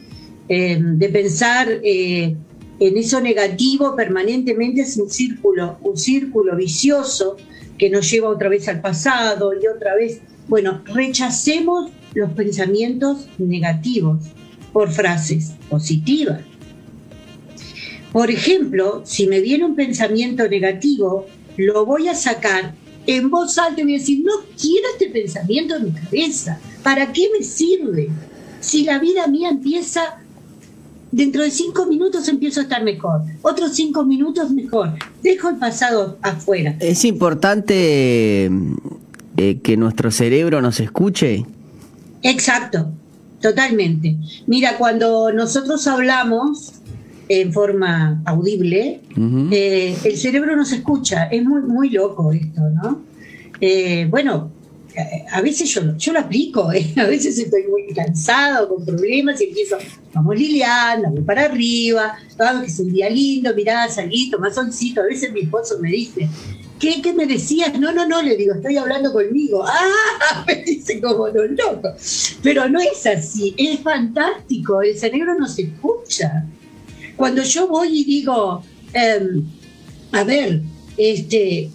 Em, 0.51 0.97
de 0.97 1.09
pensar 1.09 1.69
eh, 1.83 2.35
en 2.79 2.97
eso 2.97 3.21
negativo 3.21 3.95
permanentemente 3.95 4.81
es 4.81 4.97
un 4.97 5.07
círculo, 5.07 5.77
un 5.83 5.95
círculo 5.95 6.55
vicioso 6.55 7.37
que 7.79 7.89
nos 7.89 8.11
lleva 8.11 8.29
otra 8.29 8.49
vez 8.49 8.67
al 8.67 8.81
pasado 8.81 9.51
y 9.59 9.65
otra 9.65 9.95
vez. 9.95 10.21
Bueno, 10.47 10.83
rechacemos 10.85 11.89
los 12.13 12.31
pensamientos 12.33 13.27
negativos 13.39 14.19
por 14.71 14.91
frases 14.91 15.53
positivas. 15.69 16.41
Por 18.11 18.29
ejemplo, 18.29 19.01
si 19.05 19.27
me 19.27 19.39
viene 19.39 19.65
un 19.65 19.75
pensamiento 19.75 20.47
negativo, 20.47 21.25
lo 21.57 21.85
voy 21.85 22.07
a 22.07 22.15
sacar 22.15 22.73
en 23.07 23.29
voz 23.29 23.57
alta 23.57 23.81
y 23.81 23.83
voy 23.83 23.95
a 23.95 23.99
decir, 23.99 24.23
no 24.23 24.33
quiero 24.59 24.87
este 24.93 25.09
pensamiento 25.09 25.75
en 25.75 25.85
mi 25.85 25.91
cabeza. 25.91 26.59
¿Para 26.83 27.11
qué 27.11 27.29
me 27.37 27.43
sirve? 27.43 28.09
Si 28.59 28.83
la 28.83 28.99
vida 28.99 29.27
mía 29.27 29.49
empieza 29.49 30.21
dentro 31.11 31.43
de 31.43 31.51
cinco 31.51 31.85
minutos 31.85 32.27
empiezo 32.27 32.59
a 32.59 32.63
estar 32.63 32.83
mejor, 32.83 33.21
otros 33.41 33.73
cinco 33.73 34.03
minutos 34.05 34.51
mejor, 34.51 34.93
dejo 35.21 35.49
el 35.49 35.57
pasado 35.57 36.17
afuera. 36.21 36.75
Es 36.79 37.05
importante 37.05 38.49
eh, 39.37 39.59
que 39.61 39.77
nuestro 39.77 40.11
cerebro 40.11 40.61
nos 40.61 40.79
escuche. 40.79 41.45
Exacto, 42.23 42.91
totalmente. 43.41 44.17
Mira, 44.47 44.77
cuando 44.77 45.31
nosotros 45.31 45.87
hablamos 45.87 46.73
en 47.29 47.53
forma 47.53 48.21
audible, 48.25 49.01
eh, 49.51 49.95
el 50.03 50.17
cerebro 50.17 50.55
nos 50.55 50.71
escucha, 50.71 51.25
es 51.25 51.43
muy, 51.45 51.61
muy 51.61 51.89
loco 51.89 52.31
esto, 52.31 52.61
¿no? 52.69 53.01
Eh, 53.61 54.07
bueno, 54.09 54.51
a 55.31 55.41
veces 55.41 55.69
yo, 55.69 55.95
yo 55.97 56.13
lo 56.13 56.19
aplico, 56.19 56.71
¿eh? 56.73 56.93
a 56.97 57.05
veces 57.05 57.37
estoy 57.37 57.63
muy 57.67 57.87
cansado, 57.93 58.69
con 58.69 58.85
problemas, 58.85 59.39
y 59.41 59.45
empiezo, 59.45 59.77
vamos 60.13 60.35
Liliana, 60.37 61.09
voy 61.09 61.21
para 61.21 61.45
arriba, 61.45 62.17
vamos 62.37 62.63
que 62.63 62.71
es 62.71 62.79
un 62.79 62.91
día 62.91 63.09
lindo, 63.09 63.53
mirá, 63.55 63.87
salí, 63.89 64.29
tomá 64.29 64.51
solcito. 64.51 65.01
A 65.01 65.05
veces 65.05 65.31
mi 65.31 65.41
esposo 65.41 65.77
me 65.79 65.89
dice, 65.89 66.27
¿qué, 66.79 67.01
¿qué 67.01 67.13
me 67.13 67.25
decías? 67.25 67.77
No, 67.79 67.91
no, 67.91 68.07
no, 68.07 68.21
le 68.21 68.35
digo, 68.35 68.53
estoy 68.53 68.77
hablando 68.77 69.11
conmigo. 69.13 69.63
¡Ah! 69.67 70.43
Me 70.47 70.63
dice 70.63 70.99
como 71.01 71.27
lo 71.27 71.45
loco. 71.47 71.93
Pero 72.41 72.69
no 72.69 72.79
es 72.79 73.05
así, 73.05 73.53
es 73.57 73.79
fantástico, 73.81 74.81
el 74.81 74.97
cerebro 74.97 75.35
no 75.37 75.47
se 75.47 75.63
escucha. 75.63 76.45
Cuando 77.15 77.43
yo 77.43 77.67
voy 77.67 78.01
y 78.01 78.03
digo, 78.05 78.63
em, 78.93 79.43
a 80.11 80.23
ver, 80.23 80.61
este, 80.97 81.69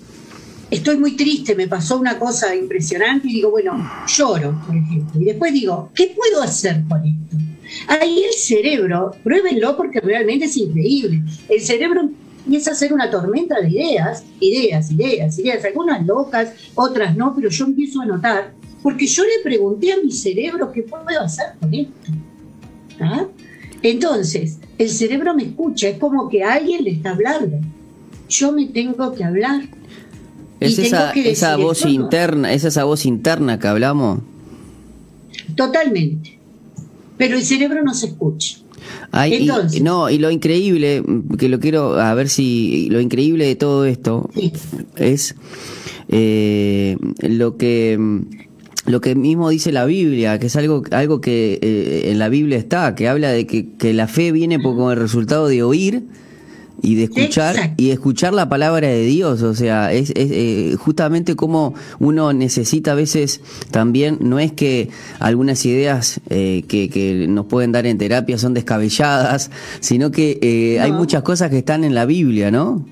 estoy 0.74 0.98
muy 0.98 1.16
triste, 1.16 1.54
me 1.54 1.68
pasó 1.68 1.98
una 1.98 2.18
cosa 2.18 2.54
impresionante 2.54 3.28
y 3.28 3.34
digo, 3.34 3.50
bueno, 3.50 3.90
lloro, 4.06 4.60
por 4.66 4.76
ejemplo. 4.76 5.20
Y 5.20 5.24
después 5.24 5.52
digo, 5.52 5.90
¿qué 5.94 6.14
puedo 6.16 6.42
hacer 6.42 6.82
con 6.88 7.04
esto? 7.04 7.36
Ahí 7.86 8.24
el 8.24 8.32
cerebro, 8.34 9.12
pruébenlo 9.22 9.76
porque 9.76 10.00
realmente 10.00 10.46
es 10.46 10.56
increíble. 10.56 11.22
El 11.48 11.60
cerebro 11.60 12.10
empieza 12.44 12.70
a 12.70 12.72
hacer 12.74 12.92
una 12.92 13.10
tormenta 13.10 13.60
de 13.60 13.70
ideas, 13.70 14.24
ideas, 14.40 14.90
ideas, 14.90 15.38
ideas, 15.38 15.64
algunas 15.64 16.04
locas, 16.04 16.52
otras 16.74 17.16
no, 17.16 17.34
pero 17.34 17.48
yo 17.48 17.66
empiezo 17.66 18.00
a 18.02 18.06
notar, 18.06 18.52
porque 18.82 19.06
yo 19.06 19.22
le 19.24 19.42
pregunté 19.42 19.92
a 19.92 20.00
mi 20.02 20.10
cerebro 20.10 20.72
qué 20.72 20.82
puedo 20.82 21.20
hacer 21.20 21.54
con 21.60 21.72
esto. 21.72 22.12
¿Ah? 23.00 23.26
Entonces, 23.82 24.58
el 24.78 24.88
cerebro 24.88 25.34
me 25.34 25.44
escucha, 25.44 25.88
es 25.88 25.98
como 25.98 26.28
que 26.28 26.42
alguien 26.42 26.84
le 26.84 26.90
está 26.90 27.10
hablando. 27.10 27.58
Yo 28.28 28.52
me 28.52 28.66
tengo 28.66 29.12
que 29.14 29.22
hablar 29.22 29.62
es 30.60 30.78
esa, 30.78 31.12
esa 31.12 31.56
voz 31.56 31.84
interna, 31.84 32.52
es 32.52 32.64
esa 32.64 32.84
voz 32.84 33.06
interna 33.06 33.58
que 33.58 33.66
hablamos. 33.66 34.20
Totalmente. 35.56 36.38
Pero 37.16 37.36
el 37.36 37.44
cerebro 37.44 37.82
no 37.82 37.94
se 37.94 38.06
escucha. 38.06 38.58
Entonces, 39.12 39.82
no, 39.82 40.10
y 40.10 40.18
lo 40.18 40.30
increíble, 40.30 41.02
que 41.38 41.48
lo 41.48 41.60
quiero, 41.60 42.00
a 42.00 42.14
ver 42.14 42.28
si, 42.28 42.88
lo 42.90 43.00
increíble 43.00 43.46
de 43.46 43.54
todo 43.54 43.84
esto 43.84 44.28
es 44.96 45.36
eh, 46.08 46.96
lo 47.20 47.56
que 47.56 47.98
lo 48.86 49.00
que 49.00 49.14
mismo 49.14 49.48
dice 49.48 49.72
la 49.72 49.86
Biblia, 49.86 50.38
que 50.38 50.48
es 50.48 50.56
algo, 50.56 50.82
algo 50.90 51.20
que 51.20 51.58
eh, 51.62 52.10
en 52.10 52.18
la 52.18 52.28
Biblia 52.28 52.58
está, 52.58 52.94
que 52.94 53.08
habla 53.08 53.30
de 53.30 53.46
que, 53.46 53.72
que 53.78 53.94
la 53.94 54.08
fe 54.08 54.30
viene 54.30 54.58
por, 54.58 54.74
como 54.74 54.92
el 54.92 54.98
resultado 54.98 55.48
de 55.48 55.62
oír 55.62 56.02
y 56.84 56.94
de 56.94 57.04
escuchar 57.04 57.74
y 57.76 57.90
escuchar 57.90 58.34
la 58.34 58.48
palabra 58.48 58.88
de 58.88 59.04
Dios 59.04 59.42
o 59.42 59.54
sea 59.54 59.92
es, 59.92 60.12
eh, 60.14 60.76
justamente 60.78 61.36
como 61.36 61.74
uno 61.98 62.32
necesita 62.32 62.92
a 62.92 62.94
veces 62.94 63.40
también 63.70 64.18
no 64.20 64.38
es 64.38 64.52
que 64.52 64.90
algunas 65.18 65.64
ideas 65.66 66.20
eh, 66.30 66.64
que, 66.68 66.88
que, 66.88 67.26
nos 67.28 67.46
pueden 67.46 67.72
dar 67.72 67.86
en 67.86 67.98
terapia 67.98 68.38
son 68.38 68.54
descabelladas 68.54 69.50
sino 69.80 70.10
que 70.10 70.38
eh, 70.42 70.80
hay 70.80 70.92
muchas 70.92 71.22
cosas 71.22 71.50
que 71.50 71.58
están 71.58 71.84
en 71.84 71.94
la 71.94 72.06
Biblia 72.06 72.50
no 72.50 72.84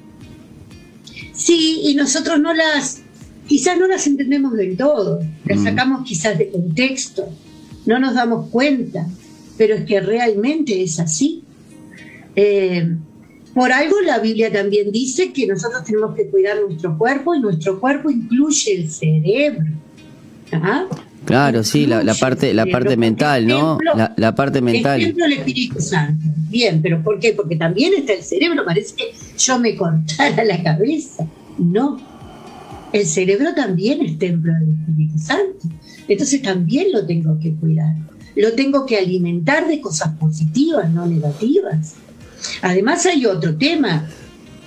sí 1.32 1.82
y 1.84 1.94
nosotros 1.94 2.40
no 2.40 2.54
las 2.54 3.02
quizás 3.46 3.78
no 3.78 3.87
las 3.87 4.06
entendemos 4.06 4.54
del 4.54 4.76
todo 4.76 5.20
las 5.44 5.58
mm. 5.58 5.64
sacamos 5.64 6.04
quizás 6.04 6.38
de 6.38 6.50
contexto 6.50 7.28
no 7.87 7.99
nos 7.99 8.14
damos 8.14 8.49
cuenta 8.49 9.06
pero 9.56 9.75
es 9.75 9.84
que 9.84 10.00
realmente 10.00 10.82
es 10.82 10.99
así. 10.99 11.44
Eh, 12.34 12.96
por 13.54 13.73
algo 13.73 14.00
la 14.00 14.18
Biblia 14.18 14.50
también 14.52 14.90
dice 14.90 15.32
que 15.32 15.47
nosotros 15.47 15.85
tenemos 15.85 16.14
que 16.14 16.26
cuidar 16.28 16.56
nuestro 16.61 16.97
cuerpo 16.97 17.35
y 17.35 17.40
nuestro 17.40 17.78
cuerpo 17.78 18.11
incluye 18.11 18.75
el 18.75 18.90
cerebro. 18.90 19.66
¿Ah? 20.52 20.87
Claro, 21.25 21.62
sí, 21.62 21.87
la, 21.87 22.14
parte, 22.14 22.52
la 22.52 22.66
parte 22.66 22.97
mental, 22.97 23.47
¿no? 23.47 23.78
la, 24.16 24.35
parte 24.35 24.61
mental. 24.61 25.00
Ejemplo 25.00 25.25
el 25.25 25.35
Espíritu 25.35 25.80
Santo. 25.80 26.26
Bien, 26.49 26.82
pero 26.82 27.02
¿por 27.02 27.21
qué? 27.21 27.32
Porque 27.32 27.56
también 27.56 27.92
está 27.97 28.12
el 28.14 28.23
cerebro. 28.23 28.64
Parece 28.64 28.94
que 28.97 29.12
yo 29.38 29.59
me 29.59 29.76
cortara 29.76 30.44
la 30.44 30.62
cabeza. 30.62 31.26
No. 31.59 32.00
El 32.92 33.06
cerebro 33.06 33.54
también 33.54 34.02
es 34.02 34.18
templo 34.18 34.52
del 34.52 34.75
Espíritu 34.75 35.18
Santo. 35.18 35.68
Entonces 36.09 36.42
también 36.42 36.92
lo 36.92 37.06
tengo 37.06 37.38
que 37.38 37.54
cuidar. 37.54 37.94
Lo 38.35 38.52
tengo 38.52 38.85
que 38.85 38.99
alimentar 38.99 39.68
de 39.68 39.80
cosas 39.80 40.16
positivas, 40.16 40.90
no 40.90 41.06
negativas. 41.06 41.94
Además 42.62 43.06
hay 43.06 43.26
otro 43.26 43.56
tema. 43.56 44.08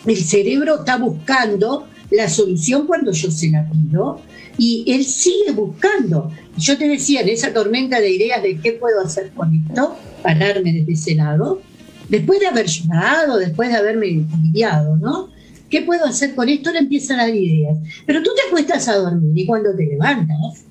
El 0.05 0.17
cerebro 0.17 0.79
está 0.79 0.97
buscando 0.97 1.87
la 2.11 2.29
solución 2.29 2.85
cuando 2.85 3.11
yo 3.11 3.31
se 3.31 3.49
la 3.49 3.67
pido 3.69 4.21
y 4.57 4.85
él 4.87 5.03
sigue 5.03 5.51
buscando. 5.51 6.31
Yo 6.57 6.77
te 6.77 6.87
decía, 6.87 7.21
en 7.21 7.29
esa 7.29 7.53
tormenta 7.53 7.99
de 7.99 8.11
ideas 8.11 8.41
de 8.41 8.59
qué 8.59 8.73
puedo 8.73 9.01
hacer 9.01 9.31
con 9.31 9.53
esto, 9.53 9.97
pararme 10.21 10.73
desde 10.73 10.93
ese 10.93 11.15
lado, 11.15 11.61
después 12.09 12.39
de 12.39 12.47
haber 12.47 12.67
llorado, 12.67 13.37
después 13.37 13.69
de 13.69 13.75
haberme 13.75 14.25
aliviado, 14.33 14.95
¿no? 14.97 15.29
¿Qué 15.69 15.81
puedo 15.81 16.05
hacer 16.05 16.35
con 16.35 16.47
esto? 16.47 16.71
Le 16.71 16.79
empiezan 16.79 17.17
dar 17.17 17.33
ideas. 17.33 17.77
Pero 18.05 18.21
tú 18.21 18.29
te 18.35 18.47
acuestas 18.47 18.87
a 18.87 18.97
dormir 18.97 19.37
y 19.37 19.45
cuando 19.45 19.75
te 19.75 19.85
levantas, 19.85 20.65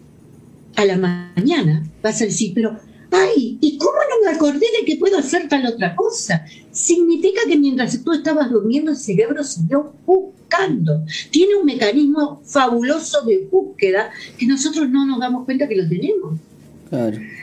a 0.76 0.84
la 0.84 0.96
mañana, 0.96 1.84
vas 2.02 2.20
a 2.20 2.24
decir, 2.24 2.52
pero 2.54 2.78
ay, 3.14 3.58
¿y 3.60 3.78
cómo 3.78 3.92
no 3.92 4.26
me 4.26 4.34
acordé 4.34 4.66
de 4.78 4.84
que 4.84 4.96
puedo 4.96 5.18
hacer 5.18 5.48
tal 5.48 5.66
otra 5.66 5.94
cosa? 5.94 6.44
Significa 6.70 7.40
que 7.46 7.56
mientras 7.56 8.02
tú 8.02 8.12
estabas 8.12 8.50
durmiendo 8.50 8.90
el 8.90 8.96
cerebro 8.96 9.44
siguió 9.44 9.94
buscando. 10.04 11.04
Tiene 11.30 11.56
un 11.56 11.64
mecanismo 11.64 12.42
fabuloso 12.44 13.22
de 13.24 13.48
búsqueda 13.50 14.10
que 14.38 14.46
nosotros 14.46 14.88
no 14.88 15.06
nos 15.06 15.20
damos 15.20 15.44
cuenta 15.44 15.68
que 15.68 15.76
lo 15.76 15.88
tenemos. 15.88 16.38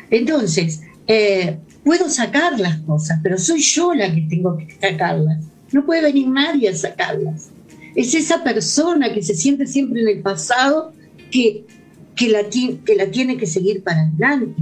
Entonces, 0.10 0.82
eh, 1.08 1.58
puedo 1.84 2.10
sacar 2.10 2.60
las 2.60 2.78
cosas, 2.82 3.20
pero 3.24 3.38
soy 3.38 3.62
yo 3.62 3.94
la 3.94 4.14
que 4.14 4.22
tengo 4.22 4.58
que 4.58 4.78
sacarlas. 4.80 5.44
No 5.72 5.86
puede 5.86 6.02
venir 6.02 6.28
nadie 6.28 6.70
a 6.70 6.76
sacarlas. 6.76 7.50
Es 7.96 8.14
esa 8.14 8.44
persona 8.44 9.14
que 9.14 9.22
se 9.22 9.36
siente 9.36 9.68
siempre 9.68 10.02
en 10.02 10.08
el 10.08 10.22
pasado 10.22 10.94
que, 11.30 11.66
que, 12.16 12.30
la, 12.30 12.44
que 12.50 12.96
la 12.96 13.08
tiene 13.12 13.38
que 13.38 13.48
seguir 13.48 13.84
para 13.84 14.02
adelante. 14.02 14.62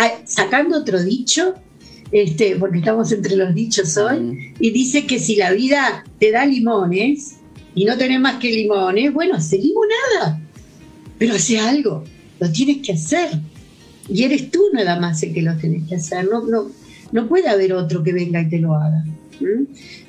Ah, 0.00 0.12
sacando 0.26 0.78
otro 0.78 1.02
dicho, 1.02 1.54
este, 2.12 2.54
porque 2.54 2.78
estamos 2.78 3.10
entre 3.10 3.34
los 3.34 3.52
dichos 3.52 3.96
hoy, 3.96 4.54
y 4.60 4.70
dice 4.70 5.08
que 5.08 5.18
si 5.18 5.34
la 5.34 5.50
vida 5.50 6.04
te 6.20 6.30
da 6.30 6.46
limones 6.46 7.38
y 7.74 7.84
no 7.84 7.98
tenés 7.98 8.20
más 8.20 8.36
que 8.36 8.52
limones, 8.52 9.12
bueno, 9.12 9.34
hace 9.34 9.58
limonada, 9.58 10.40
pero 11.18 11.34
hace 11.34 11.58
algo, 11.58 12.04
lo 12.38 12.52
tienes 12.52 12.76
que 12.86 12.92
hacer. 12.92 13.40
Y 14.08 14.22
eres 14.22 14.52
tú 14.52 14.62
nada 14.72 15.00
más 15.00 15.20
el 15.24 15.34
que 15.34 15.42
lo 15.42 15.56
tienes 15.56 15.88
que 15.88 15.96
hacer, 15.96 16.28
no, 16.30 16.46
no, 16.46 16.70
no 17.10 17.28
puede 17.28 17.48
haber 17.48 17.72
otro 17.72 18.04
que 18.04 18.12
venga 18.12 18.40
y 18.40 18.48
te 18.48 18.60
lo 18.60 18.74
haga. 18.74 19.04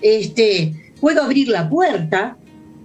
Este, 0.04 0.94
puedo 1.02 1.24
abrir 1.24 1.48
la 1.48 1.68
puerta 1.68 2.38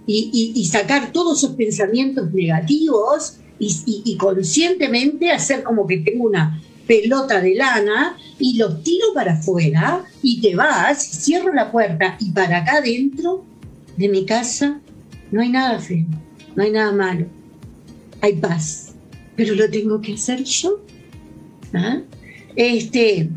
y, 0.07 0.67
sacar 0.71 1.11
todos 1.11 1.37
esos 1.37 1.55
pensamientos 1.55 2.33
negativos 2.33 3.37
y, 3.59 4.17
conscientemente 4.17 5.29
hacer 5.29 5.61
como 5.61 5.85
que 5.85 5.99
tengo 5.99 6.23
una 6.23 6.59
pelota 6.87 7.41
de 7.41 7.55
lana 7.55 8.17
y 8.39 8.57
los 8.57 8.83
tiro 8.83 9.07
para 9.13 9.33
afuera 9.33 10.03
y 10.21 10.41
te 10.41 10.55
vas, 10.55 11.03
cierro 11.23 11.53
la 11.53 11.71
puerta 11.71 12.17
y 12.19 12.31
para 12.31 12.59
acá 12.59 12.77
adentro 12.77 13.43
de 13.97 14.09
mi 14.09 14.25
casa 14.25 14.79
no 15.31 15.41
hay 15.41 15.49
nada 15.49 15.79
feo, 15.79 16.05
no 16.55 16.63
hay 16.63 16.71
nada 16.71 16.91
malo, 16.91 17.25
hay 18.21 18.33
paz, 18.33 18.93
pero 19.35 19.55
lo 19.55 19.69
tengo 19.69 20.01
que 20.01 20.13
hacer 20.13 20.43
yo. 20.43 20.79
¿Ah? 21.73 22.01
Este, 22.55 23.29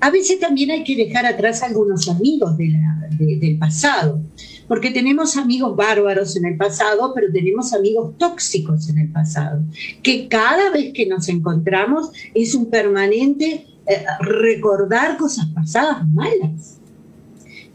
a 0.00 0.10
veces 0.10 0.38
también 0.38 0.70
hay 0.70 0.84
que 0.84 0.96
dejar 0.96 1.26
atrás 1.26 1.62
algunos 1.62 2.08
amigos 2.08 2.56
del 2.56 3.58
pasado 3.58 4.20
porque 4.68 4.90
tenemos 4.90 5.36
amigos 5.36 5.76
bárbaros 5.76 6.36
en 6.36 6.46
el 6.46 6.56
pasado, 6.56 7.12
pero 7.14 7.32
tenemos 7.32 7.72
amigos 7.72 8.16
tóxicos 8.18 8.88
en 8.88 8.98
el 8.98 9.08
pasado, 9.12 9.62
que 10.02 10.28
cada 10.28 10.70
vez 10.70 10.92
que 10.92 11.06
nos 11.06 11.28
encontramos 11.28 12.10
es 12.34 12.54
un 12.54 12.70
permanente 12.70 13.66
eh, 13.86 14.04
recordar 14.20 15.16
cosas 15.16 15.46
pasadas 15.54 16.06
malas. 16.08 16.78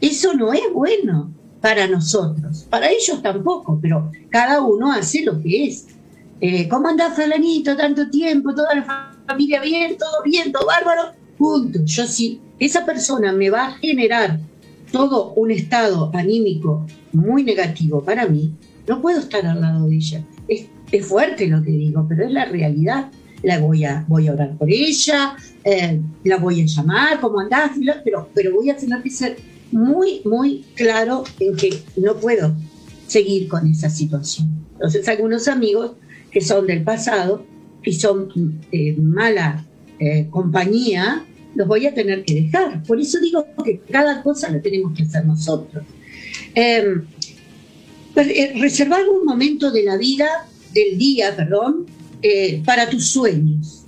Eso 0.00 0.34
no 0.34 0.52
es 0.52 0.62
bueno 0.72 1.30
para 1.60 1.86
nosotros, 1.86 2.66
para 2.70 2.90
ellos 2.90 3.22
tampoco, 3.22 3.78
pero 3.80 4.10
cada 4.30 4.62
uno 4.62 4.92
hace 4.92 5.22
lo 5.24 5.40
que 5.40 5.66
es. 5.66 5.86
Eh, 6.40 6.68
¿Cómo 6.68 6.88
andás, 6.88 7.14
Falanito? 7.16 7.76
Tanto 7.76 8.08
tiempo, 8.08 8.54
toda 8.54 8.74
la 8.74 9.12
familia 9.26 9.60
bien, 9.60 9.98
todo 9.98 10.22
bien, 10.24 10.50
todo 10.50 10.66
bárbaro. 10.66 11.12
Punto. 11.36 11.80
Yo 11.84 12.06
sí, 12.06 12.40
esa 12.58 12.84
persona 12.86 13.32
me 13.32 13.50
va 13.50 13.66
a 13.66 13.72
generar 13.72 14.40
todo 14.90 15.32
un 15.34 15.50
estado 15.50 16.10
anímico 16.14 16.86
muy 17.12 17.44
negativo 17.44 18.02
para 18.02 18.26
mí, 18.26 18.54
no 18.86 19.00
puedo 19.00 19.20
estar 19.20 19.46
al 19.46 19.60
lado 19.60 19.86
de 19.86 19.96
ella. 19.96 20.24
Es, 20.48 20.66
fuerte 21.06 21.46
lo 21.46 21.62
que 21.62 21.70
digo, 21.70 22.04
pero 22.08 22.24
es 22.24 22.32
la 22.32 22.46
realidad. 22.46 23.10
La 23.42 23.58
voy 23.58 23.84
a, 23.84 24.04
voy 24.08 24.26
a 24.28 24.32
orar 24.32 24.56
por 24.58 24.68
ella, 24.70 25.36
eh, 25.64 26.00
la 26.24 26.36
voy 26.36 26.60
a 26.60 26.66
llamar, 26.66 27.20
¿cómo 27.20 27.40
andás? 27.40 27.70
Pero, 28.04 28.28
pero 28.34 28.52
voy 28.52 28.68
a 28.68 28.76
tener 28.76 29.02
que 29.02 29.10
ser 29.10 29.36
muy, 29.72 30.20
muy 30.24 30.64
claro 30.74 31.24
en 31.38 31.56
que 31.56 31.82
no 31.96 32.16
puedo 32.16 32.52
seguir 33.06 33.48
con 33.48 33.66
esa 33.66 33.88
situación. 33.88 34.48
Entonces, 34.72 35.08
algunos 35.08 35.48
amigos 35.48 35.92
que 36.30 36.40
son 36.40 36.66
del 36.66 36.82
pasado 36.82 37.44
y 37.84 37.92
son 37.92 38.60
eh, 38.72 38.96
mala 39.00 39.64
eh, 39.98 40.28
compañía, 40.30 41.24
los 41.54 41.66
voy 41.66 41.86
a 41.86 41.94
tener 41.94 42.24
que 42.24 42.42
dejar. 42.42 42.82
Por 42.84 43.00
eso 43.00 43.18
digo 43.20 43.44
que 43.64 43.80
cada 43.90 44.22
cosa 44.22 44.50
la 44.50 44.60
tenemos 44.60 44.96
que 44.96 45.04
hacer 45.04 45.24
nosotros. 45.24 45.84
Em, 46.54 47.02
eh, 48.16 48.52
reservar 48.60 49.08
un 49.08 49.24
momento 49.24 49.70
de 49.70 49.84
la 49.84 49.96
vida, 49.96 50.28
del 50.72 50.98
día, 50.98 51.34
perdón, 51.36 51.86
eh, 52.22 52.62
para 52.64 52.88
tus 52.88 53.08
sueños. 53.08 53.84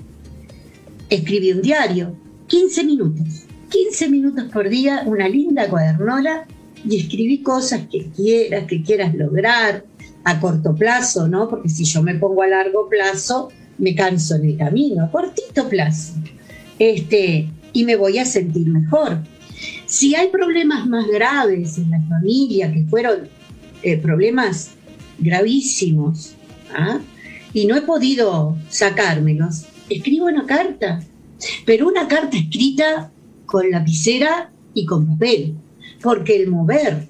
Escribí 1.08 1.52
un 1.52 1.62
diario, 1.62 2.16
15 2.46 2.84
minutos, 2.84 3.26
15 3.68 4.08
minutos 4.08 4.44
por 4.52 4.68
día, 4.68 5.02
una 5.06 5.28
linda 5.28 5.68
cuadernola 5.68 6.46
y 6.88 7.00
escribí 7.00 7.42
cosas 7.42 7.82
que 7.90 8.06
quieras, 8.10 8.64
que 8.66 8.82
quieras 8.82 9.14
lograr 9.14 9.84
a 10.24 10.40
corto 10.40 10.74
plazo, 10.74 11.28
¿no? 11.28 11.48
Porque 11.48 11.68
si 11.68 11.84
yo 11.84 12.02
me 12.02 12.14
pongo 12.14 12.42
a 12.42 12.46
largo 12.46 12.88
plazo, 12.88 13.50
me 13.78 13.94
canso 13.94 14.36
en 14.36 14.44
el 14.46 14.56
camino, 14.56 15.04
a 15.04 15.10
cortito 15.10 15.68
plazo 15.68 16.14
este, 16.82 17.48
y 17.72 17.84
me 17.84 17.94
voy 17.94 18.18
a 18.18 18.24
sentir 18.24 18.66
mejor. 18.68 19.18
Si 19.86 20.16
hay 20.16 20.28
problemas 20.28 20.86
más 20.88 21.06
graves 21.06 21.78
en 21.78 21.90
la 21.90 22.00
familia, 22.08 22.72
que 22.72 22.84
fueron 22.86 23.28
eh, 23.82 23.96
problemas 23.98 24.70
gravísimos, 25.18 26.34
¿ah? 26.74 26.98
y 27.54 27.66
no 27.66 27.76
he 27.76 27.82
podido 27.82 28.56
sacármelos, 28.68 29.66
escribo 29.88 30.26
una 30.26 30.44
carta, 30.44 31.00
pero 31.64 31.86
una 31.86 32.08
carta 32.08 32.36
escrita 32.36 33.12
con 33.46 33.70
lapicera 33.70 34.50
y 34.74 34.84
con 34.84 35.06
papel, 35.06 35.54
porque 36.02 36.34
el 36.34 36.50
mover 36.50 37.06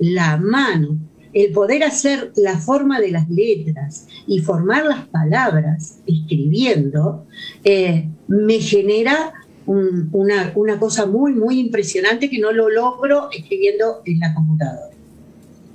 la 0.00 0.36
mano, 0.36 0.98
el 1.32 1.52
poder 1.52 1.82
hacer 1.84 2.32
la 2.36 2.58
forma 2.58 3.00
de 3.00 3.10
las 3.10 3.28
letras 3.28 4.06
y 4.26 4.40
formar 4.40 4.84
las 4.84 5.06
palabras 5.08 5.98
escribiendo, 6.06 7.26
eh, 7.64 8.08
me 8.28 8.60
genera 8.60 9.32
una, 9.66 10.78
cosa 10.78 11.06
muy, 11.06 11.32
muy 11.32 11.58
impresionante 11.58 12.28
que 12.28 12.38
no 12.38 12.52
lo 12.52 12.68
logro 12.68 13.30
escribiendo 13.30 14.02
en 14.04 14.20
la 14.20 14.34
computadora. 14.34 14.90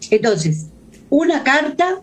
Entonces, 0.10 0.68
una 1.10 1.44
carta 1.44 2.02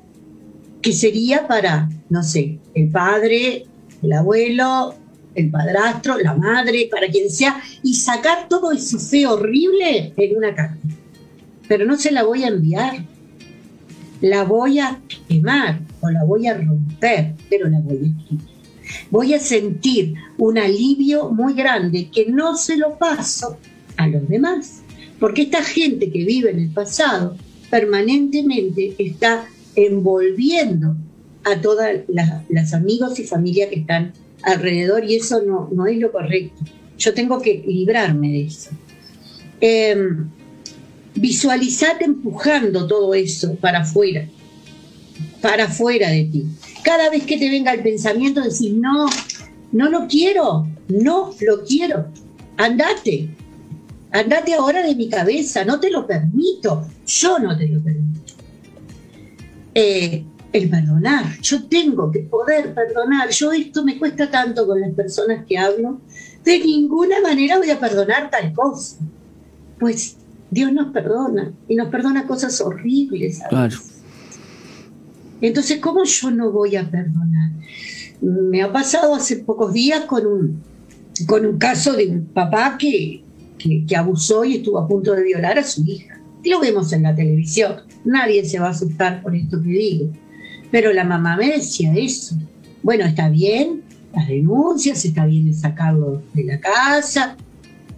que 0.83 0.93
sería 0.93 1.47
para, 1.47 1.89
no 2.09 2.23
sé, 2.23 2.59
el 2.75 2.91
padre, 2.91 3.65
el 4.03 4.13
abuelo, 4.13 4.95
el 5.35 5.51
padrastro, 5.51 6.19
la 6.19 6.35
madre, 6.35 6.89
para 6.91 7.09
quien 7.09 7.31
sea, 7.31 7.61
y 7.83 7.95
sacar 7.95 8.49
todo 8.49 8.73
ese 8.73 8.99
feo 8.99 9.35
horrible 9.35 10.13
en 10.17 10.37
una 10.37 10.55
carta. 10.55 10.89
Pero 11.69 11.87
no 11.87 11.97
se 11.97 12.13
la 12.13 12.25
voy 12.25 12.45
a 12.45 12.49
enviar, 12.49 13.05
la 14.25 14.45
voy 14.45 14.79
a 14.79 15.01
quemar 15.29 15.81
o 16.01 16.11
la 16.11 16.25
voy 16.25 16.47
a 16.47 16.55
romper, 16.55 17.35
pero 17.49 17.69
la 17.69 17.81
voy 17.81 17.97
a 17.97 18.21
escribir 18.21 18.55
voy 19.11 19.35
a 19.35 19.41
sentir 19.41 20.15
un 20.39 20.59
alivio 20.59 21.31
muy 21.31 21.55
grande 21.55 22.09
que 22.13 22.27
no 22.27 22.57
se 22.57 22.77
lo 22.77 22.99
paso 22.99 23.59
a 23.97 24.07
los 24.07 24.29
demás. 24.29 24.83
Porque 25.19 25.43
esta 25.43 25.63
gente 25.63 26.11
que 26.11 26.25
vive 26.25 26.51
en 26.51 26.59
el 26.59 26.71
pasado 26.71 27.37
permanentemente 27.71 28.95
está 28.99 29.47
envolviendo 29.75 30.97
a 31.45 31.61
todas 31.61 32.01
las, 32.09 32.75
amigos 32.75 33.19
y 33.19 33.25
familia 33.25 33.69
que 33.69 33.81
están 33.81 34.13
alrededor 34.43 35.05
y 35.05 35.17
eso 35.17 35.43
no, 35.43 35.69
no 35.73 35.87
es 35.87 35.99
lo 35.99 36.13
correcto. 36.13 36.63
Yo 36.99 37.15
tengo 37.15 37.41
que 37.41 37.63
librarme 37.67 38.31
de 38.31 38.45
eso. 38.45 38.71
em, 39.61 40.29
visualizate 41.15 42.05
empujando 42.05 42.87
todo 42.87 43.15
eso 43.15 43.55
para 43.57 43.81
afuera, 43.81 44.29
para 45.41 45.65
afuera 45.65 46.11
de 46.11 46.25
ti. 46.25 46.47
Cada 46.83 47.11
vez 47.11 47.25
que 47.25 47.39
te 47.39 47.51
venga 47.51 47.73
el 47.73 47.83
pensamiento, 47.83 48.41
decir, 48.41 48.75
no, 48.75 49.07
no 49.73 49.89
lo 49.91 50.07
quiero, 50.07 50.67
no 50.89 51.33
lo 51.41 51.65
quiero, 51.65 52.09
andate, 52.57 53.29
andate 54.11 54.55
ahora 54.55 54.83
de 54.83 54.95
mi 54.95 55.09
cabeza, 55.09 55.65
no 55.65 55.81
te 55.81 55.91
lo 55.91 56.07
permito, 56.07 56.87
yo 57.07 57.39
no 57.39 57.57
te 57.57 57.69
lo 57.69 57.83
permito. 57.83 58.35
Eh, 59.75 60.25
el 60.53 60.71
perdonar, 60.71 61.41
yo 61.41 61.65
tengo 61.67 62.13
que 62.13 62.21
poder 62.21 62.75
perdonar, 62.75 63.31
yo 63.31 63.53
esto 63.53 63.85
me 63.85 63.99
cuesta 63.99 64.31
tanto 64.31 64.67
con 64.69 64.81
las 64.81 64.93
personas 64.93 65.45
que 65.47 65.59
hablo, 65.59 66.01
de 66.45 66.61
ninguna 66.61 67.21
manera 67.21 67.59
voy 67.59 67.71
a 67.71 67.81
perdonar 67.81 68.31
tal 68.31 68.53
cosa. 68.53 68.99
Pues 69.81 70.17
Dios 70.55 70.73
nos 70.73 70.93
perdona 70.93 71.53
y 71.69 71.75
nos 71.75 71.89
perdona 71.89 72.27
cosas 72.27 72.61
horribles. 72.61 73.41
Claro. 73.49 73.77
Entonces, 75.41 75.81
¿cómo 75.81 76.05
yo 76.05 76.31
no 76.31 76.53
voy 76.53 76.77
a 76.77 76.89
perdonar? 76.89 77.51
Me 78.21 78.63
ha 78.63 78.73
pasado 78.73 79.15
hace 79.15 79.39
pocos 79.39 79.73
días 79.73 80.05
con 80.05 80.27
un, 80.27 80.63
con 81.27 81.45
un 81.45 81.59
caso 81.59 81.93
de 81.93 82.07
un 82.07 82.27
papá 82.27 82.79
que, 82.79 83.23
que, 83.59 83.97
abusó 83.97 84.45
y 84.45 84.57
estuvo 84.57 84.79
a 84.79 84.87
punto 84.87 85.13
de 85.13 85.25
violar 85.25 85.59
a 85.59 85.65
su 85.65 85.85
hija. 85.85 86.21
Lo 86.45 86.61
vemos 86.61 86.93
en 86.93 87.03
la 87.03 87.15
televisión. 87.15 87.81
Nadie 88.05 88.45
se 88.45 88.61
va 88.61 88.69
a 88.69 88.71
asustar 88.71 89.23
por 89.23 89.35
esto 89.35 89.61
que 89.61 89.69
digo. 89.69 90.11
Pero 90.71 90.93
la 90.93 91.05
mamá 91.05 91.37
me 91.37 91.51
decía 91.51 91.93
eso. 91.95 92.37
Bueno, 92.83 93.05
está 93.05 93.29
bien, 93.29 93.83
las 94.15 94.29
denuncias, 94.29 95.05
está 95.05 95.27
bien 95.27 95.53
sacarlo 95.53 96.23
de 96.33 96.45
la 96.45 96.61
casa, 96.61 97.37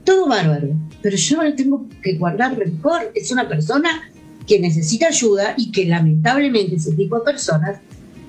todo 0.05 0.29
bárbaro, 0.29 0.69
pero 1.03 1.17
yo 1.17 1.37
no 1.37 1.43
le 1.45 1.53
tengo 1.53 1.87
que 2.03 2.15
guardar 2.15 2.59
rencor, 2.59 3.13
es 3.15 3.31
una 3.31 3.49
persona 3.49 4.11
que 4.47 4.61
necesita 4.61 5.09
ayuda 5.09 5.55
y 5.57 5.71
que 5.71 5.87
lamentablemente 5.87 6.77
ese 6.77 6.95
tipo 6.95 7.19
de 7.19 7.25
personas, 7.25 7.81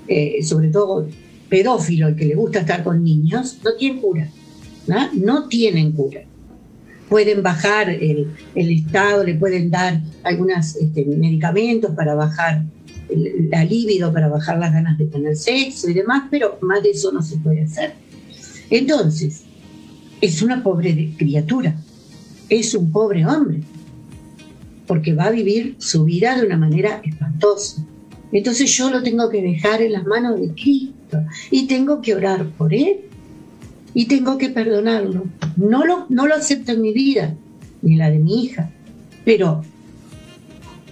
eh, 0.07 0.43
sobre 0.43 0.69
todo 0.69 1.07
pedófilo, 1.49 2.07
el 2.07 2.15
que 2.15 2.25
le 2.25 2.35
gusta 2.35 2.59
estar 2.59 2.83
con 2.83 3.03
niños, 3.03 3.59
no 3.63 3.75
tienen 3.75 4.01
cura, 4.01 4.29
¿no? 5.13 5.47
tienen 5.47 5.91
cura. 5.91 6.21
Pueden 7.09 7.41
bajar 7.41 7.89
el, 7.89 8.27
estado, 8.53 9.23
le 9.23 9.35
pueden 9.35 9.71
dar 9.71 10.01
algunos 10.23 10.75
este, 10.75 11.05
medicamentos 11.05 11.91
para 11.95 12.15
bajar 12.15 12.65
la 13.09 13.63
libido 13.63 14.11
para 14.11 14.27
bajar 14.27 14.59
las 14.59 14.73
ganas 14.73 14.97
de 14.97 15.05
tener 15.05 15.35
sexo 15.35 15.89
y 15.89 15.93
demás, 15.93 16.23
pero 16.29 16.57
más 16.61 16.83
de 16.83 16.91
eso 16.91 17.11
no 17.11 17.21
se 17.21 17.37
puede 17.37 17.63
hacer. 17.63 17.93
Entonces, 18.69 19.43
es 20.19 20.41
una 20.41 20.63
pobre 20.63 21.13
criatura, 21.17 21.75
es 22.49 22.73
un 22.73 22.91
pobre 22.91 23.25
hombre, 23.25 23.61
porque 24.85 25.13
va 25.13 25.25
a 25.25 25.31
vivir 25.31 25.75
su 25.79 26.05
vida 26.05 26.37
de 26.37 26.45
una 26.45 26.57
manera 26.57 27.01
espantosa. 27.03 27.83
Entonces 28.31 28.71
yo 28.75 28.89
lo 28.89 29.03
tengo 29.03 29.29
que 29.29 29.41
dejar 29.41 29.81
en 29.81 29.93
las 29.93 30.05
manos 30.05 30.39
de 30.39 30.49
Cristo 30.53 31.23
y 31.51 31.67
tengo 31.67 32.01
que 32.01 32.15
orar 32.15 32.45
por 32.57 32.73
él 32.73 33.01
y 33.93 34.05
tengo 34.05 34.37
que 34.37 34.49
perdonarlo. 34.49 35.25
No 35.55 35.85
lo, 35.85 36.05
no 36.09 36.27
lo 36.27 36.35
acepto 36.35 36.73
en 36.73 36.81
mi 36.81 36.93
vida, 36.93 37.35
ni 37.81 37.95
la 37.95 38.09
de 38.09 38.19
mi 38.19 38.43
hija, 38.43 38.71
pero 39.23 39.63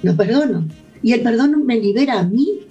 lo 0.01 0.15
perdono 0.15 0.67
y 1.03 1.13
el 1.13 1.21
perdón 1.21 1.65
me 1.65 1.79
libera 1.79 2.19
a 2.19 2.23
mí. 2.23 2.61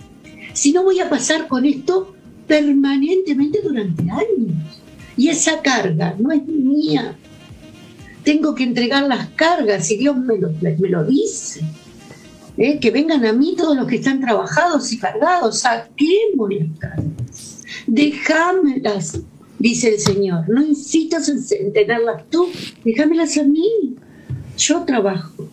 Si 0.53 0.73
no 0.73 0.83
voy 0.83 1.01
a 1.01 1.11
pasar 1.11 1.47
con 1.47 1.65
esto 1.65 2.15
permanentemente 2.47 3.61
durante 3.63 4.03
años. 4.11 4.81
Y 5.17 5.29
esa 5.29 5.63
carga 5.63 6.15
no 6.19 6.33
es 6.33 6.45
mía. 6.47 7.17
Tengo 8.25 8.55
que 8.55 8.65
entregar 8.65 9.05
las 9.07 9.29
cargas 9.31 9.91
y 9.91 9.99
Dios 9.99 10.17
me 10.17 10.39
lo, 10.89 11.05
dice. 11.05 11.61
¿Eh? 12.57 12.79
Que 12.79 12.91
vengan 12.91 13.25
a 13.27 13.33
mí 13.33 13.55
todos 13.57 13.77
los 13.77 13.87
que 13.87 13.97
están 13.97 14.21
trabajados 14.21 14.93
y 14.93 14.99
cargados. 14.99 15.61
Saquemos 15.61 16.51
las 16.51 16.79
cargas. 16.79 17.63
Dejámelas, 17.87 19.21
dice 19.59 19.91
el 19.91 20.01
Señor. 20.01 20.49
No 20.49 20.63
insistas 20.63 21.29
en 21.29 21.73
tenerlas 21.73 22.25
tú. 22.31 22.49
Déjamelas 22.85 23.37
a 23.37 23.45
mí. 23.45 23.97
Yo 24.57 24.85
trabajo. 24.85 25.49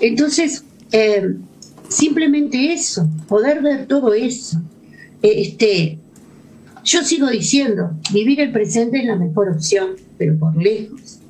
Entonces, 0.00 0.64
eh, 0.92 1.36
Simplemente 1.94 2.72
eso, 2.72 3.08
poder 3.28 3.62
ver 3.62 3.86
todo 3.86 4.14
eso. 4.14 4.60
Este, 5.22 5.98
yo 6.82 7.04
sigo 7.04 7.28
diciendo, 7.28 7.92
vivir 8.12 8.40
el 8.40 8.50
presente 8.50 8.98
es 8.98 9.06
la 9.06 9.14
mejor 9.14 9.50
opción, 9.50 9.90
pero 10.18 10.36
por 10.36 10.56
lejos. 10.56 11.20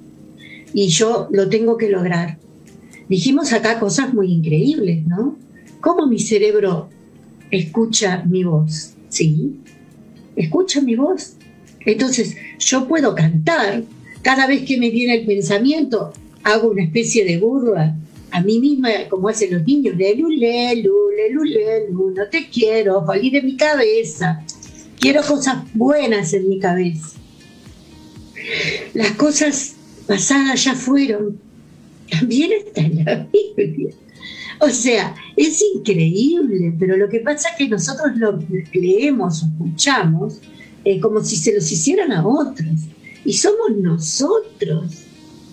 Y 0.75 0.89
yo 0.89 1.29
lo 1.31 1.49
tengo 1.49 1.79
que 1.79 1.89
lograr. 1.89 2.39
Dijimos 3.09 3.53
acá 3.53 3.81
cosas 3.81 4.13
muy 4.13 4.31
increíbles, 4.31 5.07
¿no? 5.07 5.39
¿Cómo 5.81 6.07
mi 6.07 6.19
cerebro 6.19 6.91
escucha 7.51 8.25
mi 8.25 8.45
voz? 8.45 8.95
Sí, 9.09 9.61
escucha 10.37 10.81
mi 10.81 10.97
voz. 10.97 11.37
Entonces, 11.87 12.37
yo 12.59 12.87
puedo 12.87 13.15
cantar. 13.15 13.85
Cada 14.23 14.47
vez 14.47 14.63
que 14.63 14.79
me 14.79 14.91
viene 14.91 15.15
el 15.15 15.27
pensamiento, 15.27 16.13
hago 16.43 16.71
una 16.71 16.83
especie 16.83 17.25
de 17.25 17.39
burla 17.39 17.97
a 18.35 18.41
mí 18.41 18.59
misma, 18.59 18.91
como 19.09 19.29
hacen 19.29 19.55
los 19.55 19.65
niños, 19.65 19.97
lelu, 19.97 20.29
lelu, 20.29 20.93
lelu, 21.17 21.45
lelu, 21.45 22.11
no 22.11 22.29
te 22.29 22.49
quiero, 22.49 23.07
salí 23.07 23.31
de 23.31 23.41
mi 23.43 23.57
cabeza. 23.57 24.45
Quiero 24.99 25.23
cosas 25.23 25.59
buenas 25.73 26.35
en 26.35 26.49
mi 26.49 26.59
cabeza. 26.59 27.11
Las 28.93 29.13
cosas 29.13 29.74
pasadas 30.07 30.65
ya 30.65 30.75
fueron. 30.75 31.39
También 32.11 32.53
está 32.53 32.83
en 32.83 33.05
la 33.05 33.27
Biblia. 33.57 33.95
O 34.61 34.69
sea, 34.69 35.15
es 35.37 35.63
increíble, 35.75 36.75
pero 36.79 36.97
lo 36.97 37.09
que 37.09 37.21
pasa 37.21 37.51
es 37.51 37.57
que 37.57 37.69
nosotros 37.69 38.17
lo 38.17 38.39
leemos, 38.73 39.43
escuchamos, 39.43 40.41
eh, 40.85 41.01
como 41.01 41.23
si 41.23 41.37
se 41.37 41.55
los 41.55 41.71
hicieran 41.71 42.13
a 42.13 42.27
otros. 42.27 42.69
Y 43.25 43.33
somos 43.33 43.77
nosotros. 43.77 45.05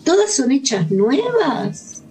Todas 0.03 0.33
son 0.33 0.51
hechas 0.51 0.91
nuevas. 0.91 2.03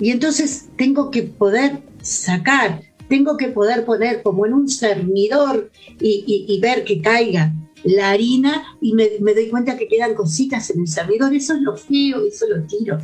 Y 0.00 0.10
entonces 0.10 0.66
tengo 0.76 1.10
que 1.10 1.22
poder 1.24 1.80
sacar, 2.02 2.82
tengo 3.08 3.36
que 3.36 3.48
poder 3.48 3.84
poner 3.84 4.22
como 4.22 4.46
en 4.46 4.54
un 4.54 4.68
cernidor 4.68 5.70
y, 6.00 6.58
ver 6.60 6.84
que 6.84 7.00
caiga 7.00 7.52
la 7.84 8.10
harina 8.10 8.76
y 8.80 8.94
me, 8.94 9.08
doy 9.08 9.48
cuenta 9.48 9.76
que 9.76 9.88
quedan 9.88 10.14
cositas 10.14 10.70
en 10.70 10.80
el 10.80 10.88
cernidor. 10.88 11.34
Eso 11.34 11.54
es 11.54 11.60
lo 11.60 11.76
feo, 11.76 12.26
eso 12.26 12.46
lo 12.48 12.66
tiro, 12.66 12.98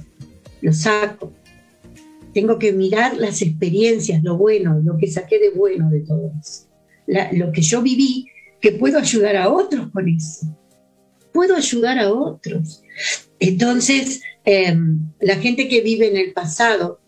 lo 0.61 0.73
saco. 0.73 1.33
Tengo 2.33 2.59
que 2.59 2.73
mirar 2.73 3.17
las 3.17 3.43
experiencias, 3.43 4.23
lo 4.23 4.37
bueno, 4.37 4.81
lo 4.83 4.97
que 4.97 5.07
saqué 5.07 5.39
de 5.39 5.51
bueno 5.51 5.89
de 5.91 6.01
todo 6.01 6.33
eso. 6.41 6.69
lo 7.33 7.53
que 7.53 7.63
yo 7.63 7.83
viví, 7.83 8.27
que 8.61 8.73
puedo 8.73 8.99
ayudar 8.99 9.37
a 9.37 9.51
otros 9.51 9.91
con 9.91 10.09
eso. 10.09 10.47
Puedo 11.33 11.55
ayudar 11.55 11.99
a 11.99 12.13
otros. 12.13 12.83
Entonces, 13.39 14.23
Em, 14.45 15.11
la 15.21 15.37
gente 15.37 15.69
que 15.69 15.81
vive 15.81 16.09
en 16.09 16.19
el 16.19 16.35
pasado 16.35 17.01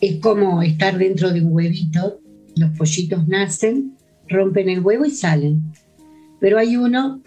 es 0.00 0.20
como 0.20 0.62
estar 0.62 0.96
dentro 0.96 1.32
de 1.32 1.40
un 1.40 1.52
huevito, 1.52 2.20
los 2.56 2.70
pollitos 2.78 3.26
nacen, 3.26 3.96
rompen 4.28 4.68
el 4.68 4.80
huevo 4.80 5.04
y 5.04 5.10
salen. 5.10 5.62
Pero 6.42 6.58
hay 6.58 6.76
uno 6.76 7.22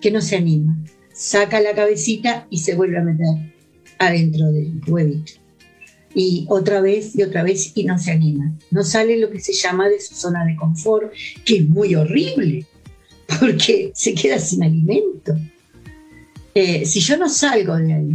que 0.00 0.12
no 0.12 0.20
se 0.20 0.36
anima, 0.36 0.78
saca 1.12 1.60
la 1.60 1.74
cabecita 1.74 2.46
y 2.50 2.58
se 2.58 2.76
vuelve 2.76 2.98
a 2.98 3.02
meter 3.02 3.52
adentro 3.98 4.52
del 4.52 4.80
huevito. 4.86 5.32
Y 6.14 6.46
otra 6.48 6.80
vez 6.80 7.16
y 7.16 7.24
otra 7.24 7.42
vez 7.42 7.72
y 7.74 7.82
no 7.82 7.98
se 7.98 8.12
anima. 8.12 8.56
No 8.70 8.84
sale 8.84 9.18
lo 9.18 9.28
que 9.28 9.40
se 9.40 9.52
llama 9.52 9.88
de 9.88 10.00
su 10.00 10.14
zona 10.14 10.44
de 10.44 10.54
confort, 10.54 11.12
que 11.44 11.56
es 11.56 11.68
muy 11.68 11.96
horrible, 11.96 12.64
porque 13.40 13.90
se 13.92 14.14
queda 14.14 14.38
sin 14.38 14.62
alimento. 14.62 15.36
Eh, 16.54 16.86
si 16.86 17.00
yo 17.00 17.16
no 17.16 17.28
salgo 17.28 17.74
de 17.74 17.92
ahí, 17.92 18.12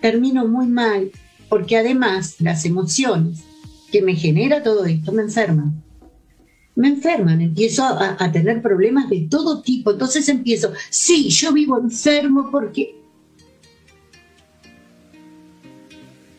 termino 0.00 0.46
muy 0.46 0.68
mal, 0.68 1.10
porque 1.48 1.76
además 1.76 2.36
las 2.38 2.64
emociones 2.64 3.40
que 3.90 4.00
me 4.00 4.14
genera 4.14 4.62
todo 4.62 4.84
esto 4.84 5.10
me 5.10 5.22
enferman. 5.22 5.81
Me 6.74 6.88
enferman, 6.88 7.40
empiezo 7.40 7.84
a, 7.84 8.32
tener 8.32 8.62
problemas 8.62 9.10
de 9.10 9.26
todo 9.28 9.60
tipo. 9.60 9.90
Entonces 9.92 10.28
empiezo, 10.28 10.72
sí, 10.88 11.28
yo 11.28 11.52
vivo 11.52 11.78
enfermo 11.78 12.48
porque 12.50 12.96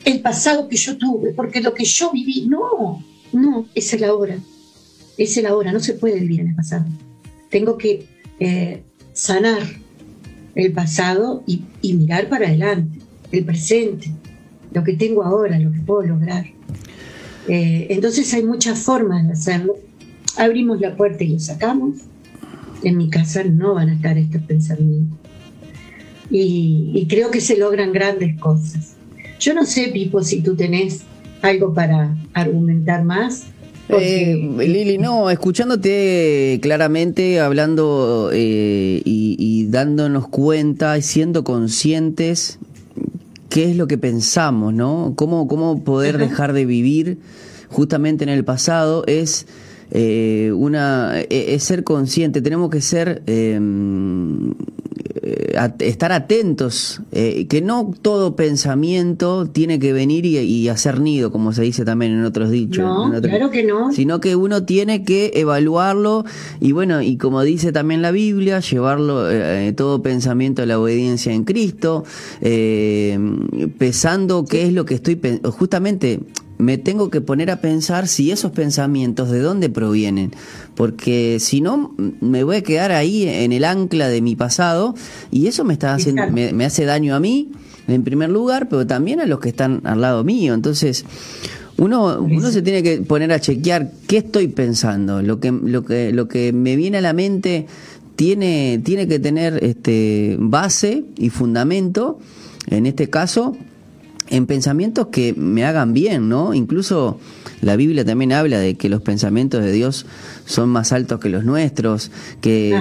el 0.06 0.22
pasado 0.22 0.68
que 0.68 0.76
yo 0.76 0.98
tuve, 0.98 1.34
porque 1.34 1.62
lo 1.62 1.74
que 1.74 1.86
yo 1.86 2.12
viví, 2.12 2.48
no, 2.48 3.04
no, 3.32 3.68
es 3.76 3.94
el 3.94 4.04
ahora, 4.04 4.38
es 5.18 5.38
el 5.38 5.46
ahora, 5.46 5.72
no 5.72 5.80
se 5.80 5.94
puede 5.94 6.20
vivir 6.20 6.42
en 6.42 6.50
el 6.50 6.56
pasado. 6.56 6.86
Tengo 7.50 7.78
que 7.78 8.08
eh, 8.40 8.84
sanar 9.14 9.62
el 10.56 10.72
pasado 10.72 11.44
y, 11.46 11.64
mirar 11.94 12.30
para 12.30 12.48
adelante, 12.48 13.00
el 13.32 13.46
presente, 13.46 14.12
lo 14.72 14.84
que 14.84 14.94
tengo 14.94 15.24
ahora, 15.24 15.60
lo 15.60 15.72
que 15.72 15.80
puedo 15.80 16.04
lograr. 16.04 16.46
Eh, 17.48 17.88
entonces 17.90 18.34
hay 18.34 18.44
muchas 18.44 18.80
formas 18.80 19.26
de 19.26 19.34
hacerlo. 19.34 19.76
Abrimos 20.38 20.80
la 20.82 20.96
puerta 20.96 21.24
y 21.24 21.30
lo 21.30 21.40
sacamos. 21.40 21.98
En 22.84 22.98
mi 22.98 23.10
casa 23.10 23.44
no 23.44 23.76
van 23.76 23.90
a 23.90 23.94
estar 23.94 24.18
estos 24.18 24.42
pensamientos. 24.44 25.18
Y, 26.30 26.92
y 26.94 27.08
creo 27.08 27.32
que 27.32 27.42
se 27.42 27.58
logran 27.58 27.94
grandes 27.94 28.40
cosas. 28.40 28.96
Yo 29.40 29.54
no 29.54 29.66
sé, 29.66 29.90
Pipo, 29.94 30.24
si 30.24 30.42
tú 30.42 30.56
tenés 30.56 31.04
algo 31.42 31.74
para 31.74 32.16
argumentar 32.34 33.04
más. 33.04 33.44
Eh, 33.90 34.50
Lili, 34.58 34.98
no, 34.98 35.30
escuchándote 35.30 36.60
claramente, 36.62 37.40
hablando 37.42 38.30
eh, 38.34 39.02
y, 39.04 39.68
dándonos 39.68 40.28
cuenta 40.28 40.98
y 40.98 41.02
siendo 41.02 41.44
conscientes 41.44 42.60
qué 43.50 43.72
es 43.72 43.76
lo 43.76 43.88
que 43.88 43.98
pensamos, 43.98 44.74
¿no? 44.74 45.14
Cómo, 45.16 45.48
cómo 45.48 45.84
poder 45.84 46.18
dejar 46.18 46.54
de 46.54 46.66
vivir 46.66 47.18
justamente 47.70 48.24
en 48.24 48.30
el 48.30 48.46
pasado 48.46 49.04
es 49.08 49.48
eh, 49.96 50.52
una 50.54 51.20
es 51.30 51.64
ser 51.64 51.84
consciente. 51.84 52.42
Tenemos 52.42 52.72
que 52.72 52.82
ser 52.82 53.22
em, 53.28 54.52
eh, 55.26 55.56
estar 55.80 56.12
atentos, 56.12 57.02
eh, 57.14 57.46
que 57.48 57.62
no 57.62 57.94
todo 58.02 58.36
pensamiento 58.36 59.48
tiene 59.48 59.80
que 59.80 59.94
venir 59.94 60.26
y, 60.26 60.68
hacer 60.68 61.00
nido, 61.00 61.32
como 61.32 61.54
se 61.54 61.62
dice 61.62 61.86
también 61.86 62.12
en 62.12 62.26
otros 62.26 62.52
dichos. 62.52 62.84
No, 62.84 63.22
claro 63.22 63.50
que 63.50 63.64
no. 63.64 63.94
Sino 63.94 64.20
que 64.20 64.36
uno 64.36 64.66
tiene 64.66 65.06
que 65.06 65.32
evaluarlo 65.36 66.26
y 66.60 66.74
bueno, 66.74 67.02
y 67.02 67.16
como 67.16 67.42
dice 67.44 67.72
también 67.72 68.02
la 68.02 68.12
Biblia, 68.12 68.60
llevarlo 68.60 69.32
eh, 69.32 69.72
todo 69.78 70.02
pensamiento 70.02 70.64
a 70.64 70.66
la 70.66 70.78
obediencia 70.78 71.32
en 71.32 71.46
Cristo, 71.46 72.04
pesando 73.78 74.44
qué 74.44 74.64
es 74.64 74.74
lo 74.74 74.84
que 74.84 74.96
estoy 74.96 75.22
justamente 75.58 76.20
me 76.58 76.78
tengo 76.78 77.10
que 77.10 77.22
poner 77.22 77.52
a 77.52 77.62
pensar 77.62 78.08
si 78.08 78.32
esos 78.32 78.52
pensamientos 78.52 79.30
de 79.30 79.40
dónde 79.40 79.70
provienen, 79.70 80.32
porque 80.76 81.38
si 81.40 81.62
no 81.62 81.94
me 82.22 82.44
voy 82.44 82.58
a 82.58 82.64
quedar 82.64 82.92
ahí 82.92 83.28
en 83.28 83.52
el 83.52 83.66
ancla 83.66 84.08
de 84.08 84.22
mi 84.22 84.36
pasado 84.36 84.96
y 85.32 85.48
eso 85.48 85.64
me 85.64 85.74
está 85.74 85.94
haciendo 85.94 86.24
me, 86.32 86.66
hace 86.66 86.86
daño 86.86 87.16
a 87.16 87.20
mí 87.20 87.52
en 87.88 88.04
primer 88.04 88.30
lugar, 88.30 88.70
pero 88.70 88.88
también 88.88 89.20
a 89.20 89.26
los 89.26 89.40
que 89.40 89.50
están 89.50 89.82
al 89.84 90.00
lado 90.00 90.24
mío. 90.24 90.54
Entonces, 90.54 91.06
uno, 91.78 92.20
uno 92.22 92.52
se 92.52 92.62
tiene 92.62 92.82
que 92.82 93.00
poner 93.02 93.32
a 93.34 93.40
chequear 93.40 93.92
qué 94.08 94.18
estoy 94.18 94.48
pensando, 94.48 95.22
lo 95.22 95.40
que 95.40 95.52
lo 95.52 95.84
que 95.84 96.14
lo 96.14 96.28
que 96.28 96.54
me 96.54 96.76
viene 96.76 97.00
a 97.00 97.02
la 97.02 97.14
mente 97.14 97.66
tiene 98.16 98.80
tiene 98.84 99.08
que 99.08 99.20
tener 99.20 99.64
este 99.64 100.38
base 100.40 101.04
y 101.18 101.30
fundamento. 101.30 102.20
En 102.68 102.86
este 102.86 103.10
caso, 103.10 103.58
en 104.34 104.48
pensamientos 104.48 105.08
que 105.12 105.36
me 105.38 105.64
hagan 105.64 105.94
bien, 105.94 106.28
¿no? 106.28 106.56
Incluso 106.56 107.20
la 107.64 107.76
Biblia 107.76 108.06
también 108.06 108.34
habla 108.34 108.60
de 108.60 108.76
que 108.76 108.90
los 108.90 109.02
pensamientos 109.02 109.64
de 109.64 109.72
Dios 109.72 110.06
son 110.46 110.70
más 110.70 110.92
altos 110.92 111.20
que 111.20 111.30
los 111.30 111.46
nuestros, 111.46 112.12
que, 112.42 112.78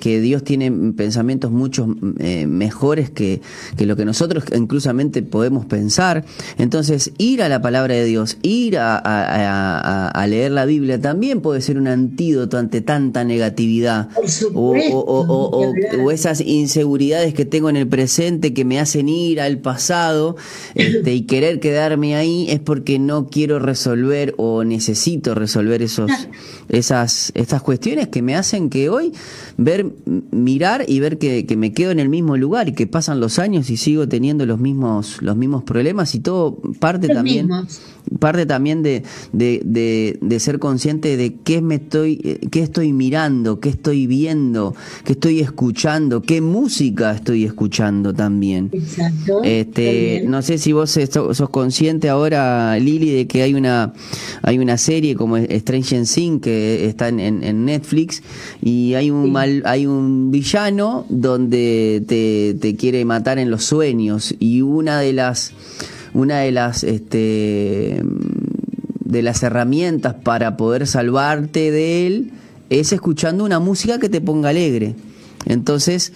que, 0.00 0.20
Dios 0.20 0.44
tiene 0.44 0.72
pensamientos 0.92 1.50
mucho 1.50 1.94
eh, 2.18 2.46
mejores 2.46 3.10
que, 3.10 3.40
que, 3.76 3.86
lo 3.86 3.96
que 3.96 4.04
nosotros 4.04 4.44
inclusamente 4.56 5.22
podemos 5.22 5.66
pensar. 5.66 6.24
Entonces, 6.58 7.12
ir 7.18 7.42
a 7.42 7.48
la 7.48 7.60
palabra 7.60 7.94
de 7.94 8.04
Dios, 8.04 8.38
ir 8.42 8.78
a, 8.78 8.96
a, 8.96 10.26
leer 10.26 10.52
la 10.52 10.64
Biblia 10.64 11.00
también 11.00 11.40
puede 11.40 11.60
ser 11.60 11.76
un 11.76 11.88
antídoto 11.88 12.56
ante 12.56 12.80
tanta 12.80 13.24
negatividad 13.24 14.08
o, 14.54 14.74
o, 14.92 15.72
o, 16.00 16.10
esas 16.10 16.40
inseguridades 16.40 17.34
que 17.34 17.44
tengo 17.44 17.68
en 17.68 17.76
el 17.76 17.88
presente 17.88 18.54
que 18.54 18.64
me 18.64 18.78
hacen 18.78 19.08
ir 19.08 19.40
al 19.40 19.58
pasado 19.58 20.36
este, 20.74 21.14
y 21.14 21.22
querer 21.22 21.60
quedarme 21.60 22.16
ahí 22.16 22.46
es 22.48 22.60
porque 22.60 22.98
no 22.98 23.26
quiero 23.26 23.58
resolver 23.58 24.21
o 24.36 24.64
necesito 24.64 25.34
resolver 25.34 25.82
esos, 25.82 26.10
esas 26.68 27.32
estas 27.34 27.62
cuestiones 27.62 28.08
que 28.08 28.22
me 28.22 28.36
hacen 28.36 28.70
que 28.70 28.88
hoy 28.88 29.12
ver, 29.56 29.92
mirar 30.30 30.84
y 30.86 31.00
ver 31.00 31.18
que, 31.18 31.46
me 31.56 31.72
quedo 31.72 31.90
en 31.90 32.00
el 32.00 32.08
mismo 32.08 32.36
lugar 32.36 32.68
y 32.68 32.72
que 32.72 32.86
pasan 32.86 33.20
los 33.20 33.38
años 33.38 33.70
y 33.70 33.76
sigo 33.76 34.08
teniendo 34.08 34.46
los 34.46 34.58
mismos, 34.58 35.20
los 35.20 35.36
mismos 35.36 35.64
problemas 35.64 36.14
y 36.14 36.20
todo 36.20 36.56
parte 36.78 37.08
también 37.08 37.48
parte 38.18 38.46
también 38.46 38.82
de, 38.82 39.02
de, 39.32 40.18
de, 40.20 40.40
ser 40.40 40.58
consciente 40.58 41.16
de 41.16 41.34
qué 41.44 41.60
me 41.62 41.76
estoy, 41.76 42.16
qué 42.50 42.60
estoy 42.60 42.92
mirando, 42.92 43.60
qué 43.60 43.68
estoy 43.68 44.06
viendo, 44.06 44.74
qué 45.04 45.12
estoy 45.12 45.40
escuchando, 45.40 46.22
qué 46.22 46.40
música 46.40 47.12
estoy 47.12 47.44
escuchando 47.44 48.12
también. 48.12 48.70
Exacto. 48.72 49.42
Este, 49.44 50.24
no 50.26 50.42
sé 50.42 50.58
si 50.58 50.72
vos 50.72 50.90
sos, 50.90 51.50
consciente 51.50 52.08
ahora, 52.08 52.78
Lili, 52.78 53.10
de 53.10 53.26
que 53.26 53.42
hay 53.42 53.54
una, 53.54 53.92
hay 54.42 54.58
una 54.58 54.78
serie 54.78 55.14
como 55.14 55.36
Strange 55.36 56.02
Things 56.04 56.42
que 56.42 56.86
está 56.86 57.08
en, 57.08 57.20
en, 57.20 57.64
Netflix 57.64 58.22
y 58.62 58.94
hay 58.94 59.10
un 59.10 59.30
mal, 59.30 59.62
hay 59.66 59.86
un 59.86 60.30
villano 60.30 61.06
donde 61.08 62.02
te, 62.06 62.54
te 62.60 62.76
quiere 62.76 63.04
matar 63.04 63.38
en 63.38 63.50
los 63.50 63.64
sueños 63.64 64.34
y 64.38 64.62
una 64.62 65.00
de 65.00 65.12
las 65.12 65.52
una 66.14 66.40
de 66.40 66.52
las 66.52 66.84
este, 66.84 68.02
de 69.04 69.22
las 69.22 69.42
herramientas 69.42 70.14
para 70.14 70.56
poder 70.56 70.86
salvarte 70.86 71.70
de 71.70 72.06
él 72.06 72.32
es 72.70 72.92
escuchando 72.92 73.44
una 73.44 73.58
música 73.58 73.98
que 73.98 74.08
te 74.08 74.20
ponga 74.20 74.48
alegre. 74.48 74.94
Entonces, 75.44 76.12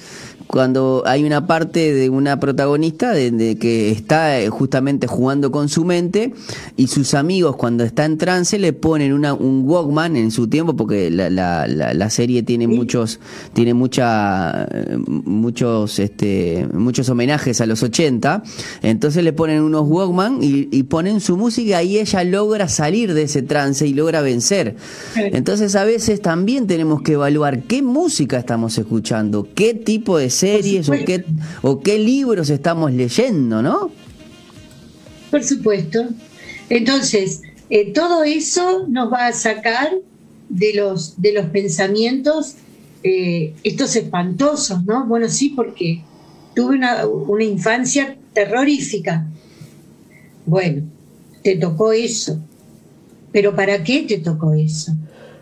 cuando 0.46 1.02
hay 1.06 1.24
una 1.24 1.46
parte 1.46 1.92
de 1.92 2.11
una 2.11 2.38
protagonista 2.40 3.12
de, 3.12 3.56
que 3.59 3.90
está 3.90 4.40
eh, 4.40 4.48
justamente 4.48 5.06
jugando 5.06 5.50
con 5.50 5.68
su 5.68 5.85
mente 5.85 6.32
y 6.76 6.87
sus 6.88 7.14
amigos 7.14 7.56
cuando 7.56 7.85
está 7.85 8.04
en 8.04 8.18
trance 8.18 8.59
le 8.59 8.72
ponen 8.72 9.12
una, 9.12 9.35
un 9.35 9.62
Walkman 9.64 10.16
en 10.16 10.30
su 10.30 10.48
tiempo 10.48 10.76
porque 10.76 11.11
la, 11.11 11.30
la, 11.30 11.66
la, 11.66 12.11
serie 12.11 12.42
tiene 12.42 12.68
muchos 12.68 13.20
tiene 13.52 13.74
mucha 13.74 14.68
muchos 15.06 15.98
este 15.98 16.68
muchos 16.72 17.09
homenajes 17.09 17.61
a 17.61 17.66
los 17.66 17.82
80 17.82 18.42
entonces 18.82 19.24
le 19.24 19.32
ponen 19.32 19.62
unos 19.62 19.87
Walkman 19.88 20.42
y, 20.42 20.68
y 20.70 20.85
ponen 20.85 21.20
su 21.20 21.37
música 21.37 21.82
y 21.82 21.98
ella 21.98 22.24
logra 22.24 22.68
salir 22.68 23.14
de 23.14 23.22
ese 23.22 23.42
trance 23.42 23.87
y 23.87 23.94
logra 23.94 24.20
vencer. 24.20 24.76
Entonces 25.16 25.74
a 25.76 25.85
veces 25.85 26.20
también 26.22 26.66
tenemos 26.66 27.02
que 27.02 27.12
evaluar 27.12 27.62
qué 27.62 27.82
música 27.82 28.38
estamos 28.38 28.76
escuchando 28.78 29.48
qué 29.54 29.74
tipo 29.74 30.18
de 30.18 30.30
series 30.37 30.88
o 30.88 30.92
qué, 30.92 31.25
o 31.62 31.81
qué 31.81 31.99
libros 31.99 32.51
estamos 32.51 32.92
leyendo, 32.92 33.62
¿no? 33.62 33.90
Por 35.31 35.42
supuesto. 35.42 36.07
Entonces, 36.68 37.42
eh, 37.70 37.92
todo 37.92 38.25
eso 38.25 38.87
nos 38.88 39.12
va 39.12 39.27
a 39.27 39.33
sacar 39.33 39.90
de 40.49 40.75
los, 40.75 41.20
de 41.20 41.33
los 41.33 41.46
pensamientos 41.46 42.55
eh, 43.03 43.55
estos 43.62 43.96
espantosos, 43.96 44.85
¿no? 44.85 45.07
Bueno, 45.07 45.29
sí, 45.29 45.51
porque 45.51 46.03
tuve 46.55 46.77
una, 46.77 47.07
una 47.07 47.44
infancia 47.44 48.16
terrorífica. 48.33 49.27
Bueno, 50.44 50.83
te 51.42 51.57
tocó 51.57 51.92
eso. 51.92 52.40
Pero 53.33 53.55
¿para 53.55 53.85
qué 53.85 54.03
te 54.03 54.18
tocó 54.18 54.55
eso? 54.55 54.92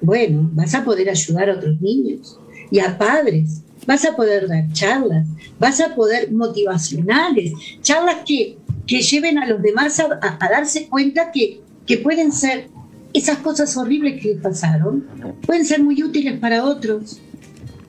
Bueno, 0.01 0.51
vas 0.53 0.75
a 0.75 0.85
poder 0.85 1.09
ayudar 1.09 1.49
a 1.49 1.55
otros 1.55 1.81
niños 1.81 2.39
y 2.71 2.81
a 2.81 2.99
padres 2.99 3.63
vas 3.87 4.05
a 4.05 4.17
poder 4.17 4.49
dar 4.49 4.73
charlas, 4.73 5.27
vas 5.59 5.81
a 5.81 5.95
poder 5.95 6.33
motivacionales, 6.33 7.53
charlas 7.83 8.19
que, 8.27 8.59
que 8.87 9.03
lleven 9.03 9.39
a 9.39 9.47
los 9.47 9.63
demás 9.63 10.01
a, 10.01 10.39
darse 10.49 10.89
cuenta 10.89 11.31
que, 11.33 11.61
que 11.87 11.99
pueden 11.99 12.33
ser 12.33 12.69
esas 13.13 13.39
cosas 13.39 13.77
horribles 13.77 14.21
que 14.21 14.35
pasaron, 14.35 15.07
pueden 15.47 15.65
ser 15.65 15.83
muy 15.83 16.03
útiles 16.03 16.39
para 16.39 16.65
otros, 16.65 17.21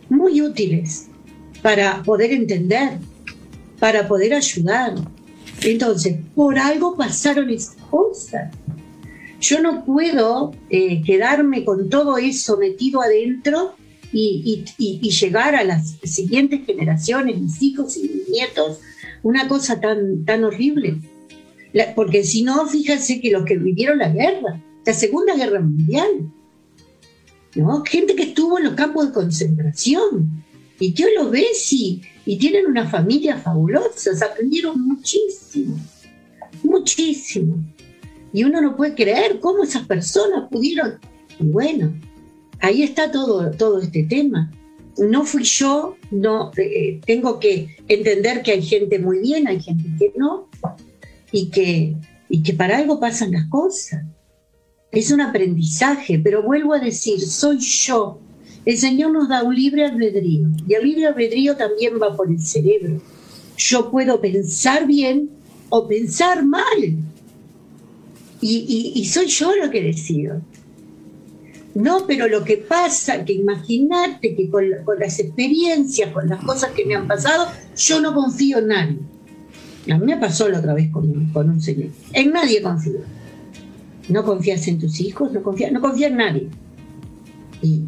muy 0.10 0.42
útiles 0.42 1.08
para 1.62 2.04
poder 2.04 2.32
entender, 2.32 3.00
para 3.80 4.08
poder 4.08 4.34
ayudar. 4.34 4.94
Entonces, 5.64 6.18
por 6.36 6.60
algo 6.60 6.96
pasaron 6.96 7.50
esas 7.50 7.76
cosas. 7.90 8.54
Yo 9.42 9.62
no 9.62 9.84
puedo 9.84 10.54
eh, 10.70 11.02
quedarme 11.04 11.66
con 11.66 11.90
todo 11.90 12.18
eso 12.18 12.58
metido 12.58 13.02
adentro 13.02 13.76
y, 14.18 15.10
llegar 15.10 15.56
a 15.56 15.64
las 15.64 15.98
siguientes 16.04 16.66
generaciones, 16.66 17.40
mis 17.40 17.62
hijos 17.62 17.98
y 17.98 18.04
mis 18.04 18.30
nietos, 18.30 18.80
una 19.24 19.48
cosa 19.48 19.80
tan, 19.80 20.24
tan 20.24 20.44
horrible. 20.44 20.98
porque 21.96 22.24
si 22.24 22.44
no, 22.44 22.66
fíjense 22.68 23.20
que 23.20 23.32
los 23.32 23.44
que 23.44 23.58
vivieron 23.58 23.98
la 23.98 24.10
guerra, 24.10 24.62
la 24.86 24.94
Segunda 24.94 25.36
Guerra 25.36 25.60
Mundial, 25.60 26.32
¿no? 27.56 27.84
gente 27.84 28.16
que 28.16 28.24
estuvo 28.24 28.58
en 28.58 28.66
los 28.66 28.76
campos 28.76 29.08
de 29.08 29.14
concentración, 29.14 30.44
y 30.80 30.94
yo 30.94 31.08
los 31.18 31.32
ves 31.32 31.72
y, 31.74 32.02
y 32.26 32.38
tienen 32.38 32.68
una 32.68 32.90
familia 32.90 33.38
fabulosa, 33.38 34.12
aprendieron 34.26 34.80
muchísimo, 34.82 35.78
muchísimo. 36.64 37.64
Y 38.32 38.44
uno 38.44 38.62
no 38.62 38.76
puede 38.76 38.96
creer 38.96 39.40
cómo 39.40 39.64
esas 39.64 39.88
personas 39.88 40.50
pudieron, 40.50 41.00
bueno, 41.40 41.94
ahí 42.60 42.84
está 42.84 43.12
todo, 43.12 43.52
todo 43.52 43.82
este 43.82 44.04
tema. 44.04 44.52
No 44.98 45.26
fui 45.26 45.44
yo, 45.44 45.98
no 46.12 46.52
eh, 46.58 47.02
tengo 47.06 47.40
que 47.40 47.76
entender 47.88 48.42
que 48.42 48.52
hay 48.52 48.62
gente 48.62 48.98
muy 49.00 49.20
bien, 49.20 49.48
hay 49.48 49.62
gente 49.62 49.84
que 50.00 50.14
no, 50.16 50.50
y 51.32 51.50
que, 51.50 51.96
y 52.30 52.44
que 52.44 52.54
para 52.54 52.78
algo 52.78 53.00
pasan 53.00 53.32
las 53.32 53.48
cosas. 53.50 54.06
Es 54.92 55.12
un 55.12 55.20
aprendizaje, 55.20 56.20
pero 56.20 56.44
vuelvo 56.44 56.74
a 56.74 56.80
decir, 56.80 57.20
soy 57.20 57.60
yo. 57.60 58.20
El 58.64 58.78
Señor 58.78 59.12
nos 59.12 59.28
da 59.28 59.44
un 59.44 59.54
libre 59.54 59.86
albedrío, 59.86 60.48
y 60.68 60.74
el 60.74 60.84
libre 60.84 61.08
albedrío 61.08 61.58
también 61.58 62.02
va 62.02 62.16
por 62.16 62.32
el 62.32 62.40
cerebro. 62.40 63.02
Yo 63.58 63.92
puedo 63.92 64.22
pensar 64.22 64.88
bien 64.88 65.30
o 65.70 65.88
pensar 65.88 66.44
mal. 66.46 66.98
Y, 68.42 68.94
y 68.96 69.06
soy 69.06 69.28
yo 69.28 69.56
lo 69.56 69.70
que 69.70 69.82
decido. 69.82 70.42
No, 71.76 72.08
pero 72.08 72.30
lo 72.30 72.46
que 72.46 72.56
pasa, 72.56 73.26
que 73.26 73.34
imagínate 73.34 74.34
que 74.34 74.50
con, 74.50 74.64
las 74.98 75.20
experiencias, 75.20 76.10
con 76.12 76.30
las 76.30 76.42
cosas 76.44 76.72
que 76.72 76.86
me 76.86 76.96
han 76.96 77.06
pasado, 77.06 77.48
yo 77.76 78.00
no 78.00 78.14
confío 78.14 78.60
en 78.60 78.68
nadie. 78.68 79.00
A 79.92 79.98
mí 79.98 80.06
me 80.06 80.18
pasó 80.18 80.48
la 80.48 80.60
otra 80.60 80.74
vez 80.74 80.90
con, 80.90 81.06
un 81.06 81.62
señor. 81.62 81.90
En 82.14 82.32
nadie 82.32 82.62
confío. 82.62 83.00
No 84.08 84.24
confías 84.24 84.66
en 84.70 84.80
tus 84.80 85.02
hijos, 85.02 85.34
no 85.34 85.44
confías, 85.44 85.74
no 85.74 85.82
confías 85.82 86.12
en 86.12 86.18
nadie. 86.18 86.50
Y 87.62 87.84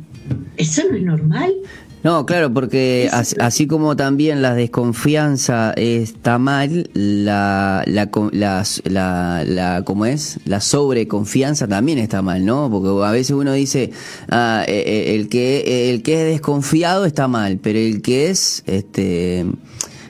eso 0.58 0.84
no 0.92 0.98
es 0.98 1.04
normal. 1.04 1.54
No, 2.04 2.26
claro, 2.26 2.54
porque 2.54 3.10
así, 3.12 3.68
como 3.68 3.96
también 3.96 4.42
la 4.42 4.54
desconfianza 4.54 5.74
está 5.76 6.38
mal, 6.38 6.90
la, 6.94 7.84
la, 7.86 8.10
la, 8.32 9.44
la, 9.46 9.82
¿cómo 9.84 10.06
es? 10.06 10.40
La 10.46 10.62
sobreconfianza 10.62 11.68
también 11.68 11.98
está 11.98 12.22
mal, 12.22 12.46
¿no? 12.46 12.70
Porque 12.70 13.06
a 13.06 13.12
veces 13.12 13.32
uno 13.32 13.52
dice, 13.54 13.92
ah, 14.30 14.64
eh, 14.68 14.84
eh, 14.86 15.16
el 15.16 15.28
que 15.28 15.90
el 15.92 16.04
que 16.04 16.22
es 16.22 16.34
desconfiado 16.34 17.06
está 17.06 17.28
mal, 17.28 17.60
pero 17.62 17.80
el 17.80 18.02
que 18.02 18.30
es, 18.30 18.64
este 18.68 19.46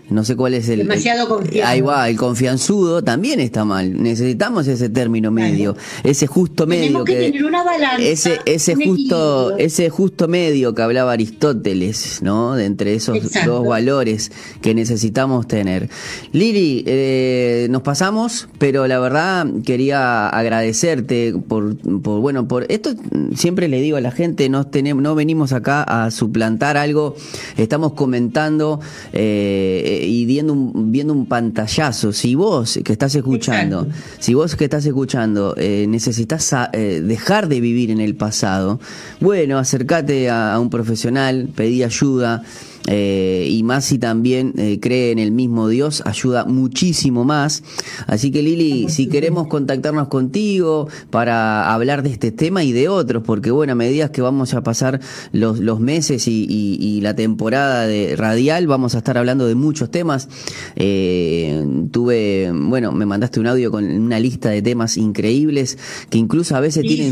no 0.10 0.24
sé 0.24 0.38
cuál 0.38 0.54
es 0.54 0.70
el. 0.70 0.80
Demasiado 0.80 1.28
confianzudo. 1.28 1.68
Ahí 1.68 1.82
va, 1.82 2.10
el 2.10 2.16
confianzudo 2.16 3.04
también 3.04 3.42
está 3.42 3.66
mal. 3.66 4.02
Necesitamos 4.02 4.68
ese 4.68 4.88
término 4.90 5.32
medio, 5.32 5.76
ese 6.04 6.28
justo 6.28 6.66
medio. 6.66 7.04
que, 7.04 7.16
tener 7.16 7.44
una 7.44 7.64
balanza, 7.64 8.02
ese 8.02 8.40
ese 8.46 8.76
justo 8.76 9.58
ese 9.58 9.90
justo 9.90 10.30
medio 10.30 10.74
que 10.74 10.82
hablaba 10.82 11.12
Aristóteles, 11.12 12.22
¿no? 12.22 12.56
De 12.56 12.66
entre 12.66 12.96
esos 12.96 13.18
dos 13.46 13.68
valores 13.68 14.32
que 14.62 14.74
necesitamos 14.74 15.46
tener. 15.48 15.90
Lili, 16.32 16.84
eh, 16.88 17.68
nos 17.70 17.82
pasamos, 17.82 18.48
pero 18.60 18.88
la 18.88 19.00
verdad 19.00 19.46
quería 19.66 20.30
agradecerte 20.30 21.36
por, 21.48 21.76
por 22.02 22.22
bueno, 22.22 22.48
por 22.48 22.66
esto 22.70 22.92
siempre 23.36 23.68
le 23.68 23.82
digo 23.82 23.98
a 23.98 24.02
la 24.02 24.12
gente, 24.12 24.48
no 24.48 24.68
tenemos, 24.68 25.04
no 25.04 25.16
venimos 25.16 25.52
acá 25.52 25.84
a 25.84 26.12
suplantar 26.12 26.78
algo, 26.78 27.16
estamos 27.58 27.92
comentando. 27.92 28.80
Eh, 29.12 29.97
y 30.02 30.26
viendo 30.26 30.54
un, 30.54 30.92
viendo 30.92 31.14
un 31.14 31.26
pantallazo, 31.26 32.14
si 32.14 32.36
vos 32.36 32.80
que 32.84 32.94
estás 32.94 33.16
escuchando, 33.16 33.88
si 34.20 34.34
vos 34.34 34.56
que 34.56 34.66
estás 34.66 34.86
escuchando 34.86 35.56
eh, 35.58 35.86
necesitas 35.88 36.54
eh, 36.74 37.02
dejar 37.04 37.48
de 37.48 37.62
vivir 37.62 37.92
en 37.92 38.00
el 38.00 38.16
pasado, 38.16 38.80
bueno, 39.20 39.58
acércate 39.58 40.30
a 40.30 40.60
un 40.60 40.70
profesional, 40.70 41.50
pedí 41.56 41.84
ayuda. 41.84 42.44
Eh, 42.88 43.48
y 43.52 43.64
más 43.64 43.86
si 43.86 43.98
también 43.98 44.54
eh, 44.58 44.80
cree 44.80 45.12
en 45.12 45.20
el 45.20 45.32
mismo 45.32 45.68
Dios, 45.68 46.04
ayuda 46.06 46.46
muchísimo 46.46 47.26
más. 47.26 47.64
Así 48.06 48.32
que 48.32 48.42
Lili, 48.42 48.90
si 48.90 49.08
queremos 49.08 49.48
contactarnos 49.48 50.08
contigo 50.08 50.88
para 51.10 51.74
hablar 51.74 52.04
de 52.04 52.10
este 52.10 52.32
tema 52.32 52.64
y 52.64 52.72
de 52.72 52.88
otros, 52.90 53.24
porque 53.24 53.52
bueno, 53.52 53.74
a 53.74 53.76
medida 53.76 54.12
que 54.12 54.22
vamos 54.22 54.54
a 54.54 54.64
pasar 54.64 55.00
los, 55.32 55.60
los 55.60 55.80
meses 55.80 56.28
y, 56.28 57.00
la 57.02 57.16
temporada 57.16 57.86
de 57.86 58.16
radial, 58.16 58.66
vamos 58.68 58.96
a 58.96 59.00
estar 59.00 59.18
hablando 59.18 59.46
de 59.46 59.56
muchos 59.56 59.92
temas. 59.92 60.28
Eh, 60.76 61.64
tuve, 61.92 62.52
bueno, 62.54 62.92
me 62.92 63.06
mandaste 63.06 63.40
un 63.40 63.48
audio 63.48 63.72
con 63.72 63.86
una 63.86 64.20
lista 64.20 64.50
de 64.50 64.62
temas 64.62 64.98
increíbles 64.98 65.78
que 66.10 66.18
incluso 66.18 66.56
a 66.56 66.60
veces 66.60 66.84
tienen 66.84 67.12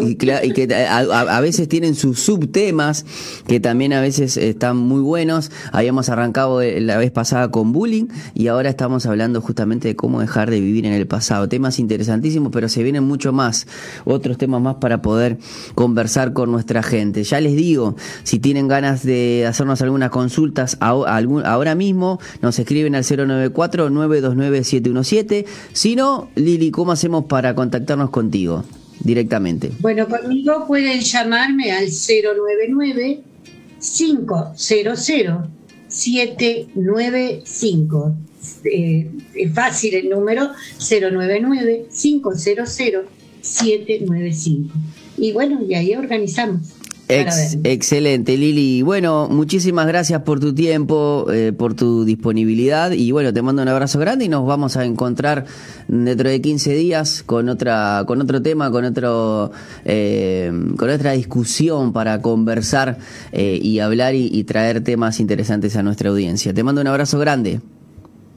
y, 0.00 0.14
que 0.14 0.74
a, 0.88 1.40
veces 1.40 1.68
tienen 1.68 1.94
sus 1.94 2.20
subtemas 2.20 3.04
que 3.46 3.60
también 3.60 3.92
a 3.92 4.00
veces 4.00 4.36
están 4.36 4.76
muy 4.76 5.00
buenos. 5.04 5.52
Habíamos 5.70 6.08
arrancado 6.08 6.60
la 6.62 6.98
vez 6.98 7.12
pasada 7.12 7.50
con 7.50 7.72
bullying 7.72 8.06
y 8.34 8.48
ahora 8.48 8.70
estamos 8.70 9.06
hablando 9.06 9.40
justamente 9.40 9.86
de 9.88 9.96
cómo 9.96 10.20
dejar 10.20 10.50
de 10.50 10.60
vivir 10.60 10.84
en 10.86 10.92
el 10.92 11.06
pasado. 11.06 11.48
Temas 11.48 11.78
interesantísimos, 11.78 12.50
pero 12.52 12.68
se 12.68 12.82
vienen 12.82 13.04
mucho 13.04 13.32
más, 13.32 13.68
otros 14.04 14.36
temas 14.38 14.60
más 14.60 14.74
para 14.76 15.02
poder 15.02 15.38
conversar 15.74 16.32
con 16.32 16.50
nuestra 16.50 16.82
gente. 16.82 17.22
Ya 17.22 17.40
les 17.40 17.54
digo, 17.54 17.94
si 18.24 18.40
tienen 18.40 18.66
ganas 18.66 19.04
de 19.04 19.46
hacernos 19.46 19.82
algunas 19.82 20.10
consultas 20.10 20.76
ahora 20.80 21.74
mismo, 21.74 22.18
nos 22.42 22.58
escriben 22.58 22.96
al 22.96 23.04
094-929-717. 23.04 25.44
Si 25.72 25.96
no, 25.96 26.28
Lili, 26.34 26.70
¿cómo 26.70 26.92
hacemos 26.92 27.24
para 27.26 27.54
contactarnos 27.54 28.08
contigo? 28.10 28.64
directamente. 29.00 29.72
Bueno, 29.80 30.08
conmigo 30.08 30.66
pueden 30.66 31.00
llamarme 31.00 31.72
al 31.72 31.88
099 31.88 33.33
500 33.92 34.58
795. 35.88 38.16
Eh, 38.64 39.10
es 39.34 39.54
fácil 39.54 39.94
el 39.94 40.10
número 40.10 40.50
099 40.78 41.86
500 41.94 42.42
795. 43.40 44.74
Y 45.16 45.32
bueno, 45.32 45.62
y 45.66 45.72
ahí 45.74 45.94
organizamos 45.94 46.74
excelente, 47.08 48.36
Lili. 48.36 48.82
Bueno, 48.82 49.28
muchísimas 49.30 49.86
gracias 49.86 50.22
por 50.22 50.40
tu 50.40 50.54
tiempo, 50.54 51.26
eh, 51.32 51.52
por 51.52 51.74
tu 51.74 52.04
disponibilidad 52.04 52.92
y 52.92 53.12
bueno, 53.12 53.32
te 53.32 53.42
mando 53.42 53.62
un 53.62 53.68
abrazo 53.68 53.98
grande 53.98 54.24
y 54.24 54.28
nos 54.28 54.46
vamos 54.46 54.76
a 54.76 54.84
encontrar 54.84 55.44
dentro 55.88 56.28
de 56.28 56.40
15 56.40 56.74
días 56.74 57.22
con 57.24 57.48
otra, 57.48 58.04
con 58.06 58.20
otro 58.20 58.40
tema, 58.42 58.70
con 58.70 58.84
otro, 58.84 59.52
eh, 59.84 60.50
con 60.76 60.90
otra 60.90 61.12
discusión 61.12 61.92
para 61.92 62.22
conversar 62.22 62.98
eh, 63.32 63.58
y 63.60 63.78
hablar 63.80 64.14
y, 64.14 64.28
y 64.32 64.44
traer 64.44 64.82
temas 64.82 65.20
interesantes 65.20 65.76
a 65.76 65.82
nuestra 65.82 66.10
audiencia. 66.10 66.54
Te 66.54 66.62
mando 66.62 66.80
un 66.80 66.86
abrazo 66.86 67.18
grande. 67.18 67.60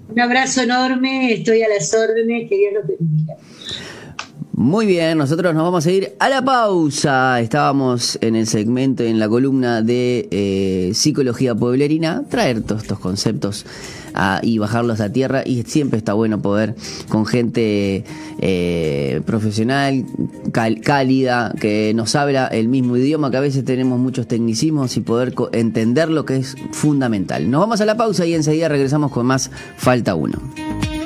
Un 0.10 0.20
abrazo 0.20 0.62
enorme, 0.62 1.34
estoy 1.34 1.62
a 1.64 1.70
las 1.70 1.94
órdenes, 1.94 2.50
que 2.50 2.58
Dios 2.58 2.74
los 2.74 2.88
bendiga. 2.88 3.36
Muy 4.58 4.88
bien, 4.88 5.20
nosotros 5.20 5.54
nos 5.54 5.66
vamos 5.66 5.86
a 5.86 5.92
ir 5.92 6.16
a 6.18 6.30
la 6.30 6.44
pausa. 6.44 7.40
Estábamos 7.40 8.18
en 8.22 8.36
el 8.36 8.48
segmento, 8.48 9.04
en 9.04 9.20
la 9.20 9.30
columna 9.30 9.84
de 9.84 10.28
eh, 10.32 10.94
psicología 10.96 11.54
pueblerina, 11.54 12.24
traer 12.28 12.64
todos 12.64 12.82
estos 12.82 12.98
conceptos 12.98 13.68
y 14.42 14.58
bajarlos 14.58 15.00
a 15.00 15.12
tierra 15.12 15.44
y 15.46 15.62
siempre 15.62 16.00
está 16.00 16.14
bueno 16.14 16.42
poder 16.42 16.74
con 17.08 17.28
gente 17.28 18.04
eh, 18.40 19.22
profesional, 19.28 20.06
cálida, 20.52 21.54
que 21.62 21.94
nos 21.94 22.16
habla 22.16 22.48
el 22.48 22.68
mismo 22.68 22.98
idioma, 22.98 23.30
que 23.30 23.38
a 23.38 23.42
veces 23.42 23.64
tenemos 23.64 24.00
muchos 24.00 24.28
tecnicismos 24.28 24.98
y 24.98 25.02
poder 25.02 25.36
entender 25.52 26.10
lo 26.10 26.26
que 26.26 26.38
es 26.38 26.56
fundamental. 26.72 27.48
Nos 27.52 27.62
vamos 27.62 27.80
a 27.82 27.86
la 27.86 27.96
pausa 27.96 28.26
y 28.26 28.34
enseguida 28.34 28.70
regresamos 28.70 29.12
con 29.12 29.28
más 29.28 29.52
Falta 29.78 30.16
1. 30.16 30.97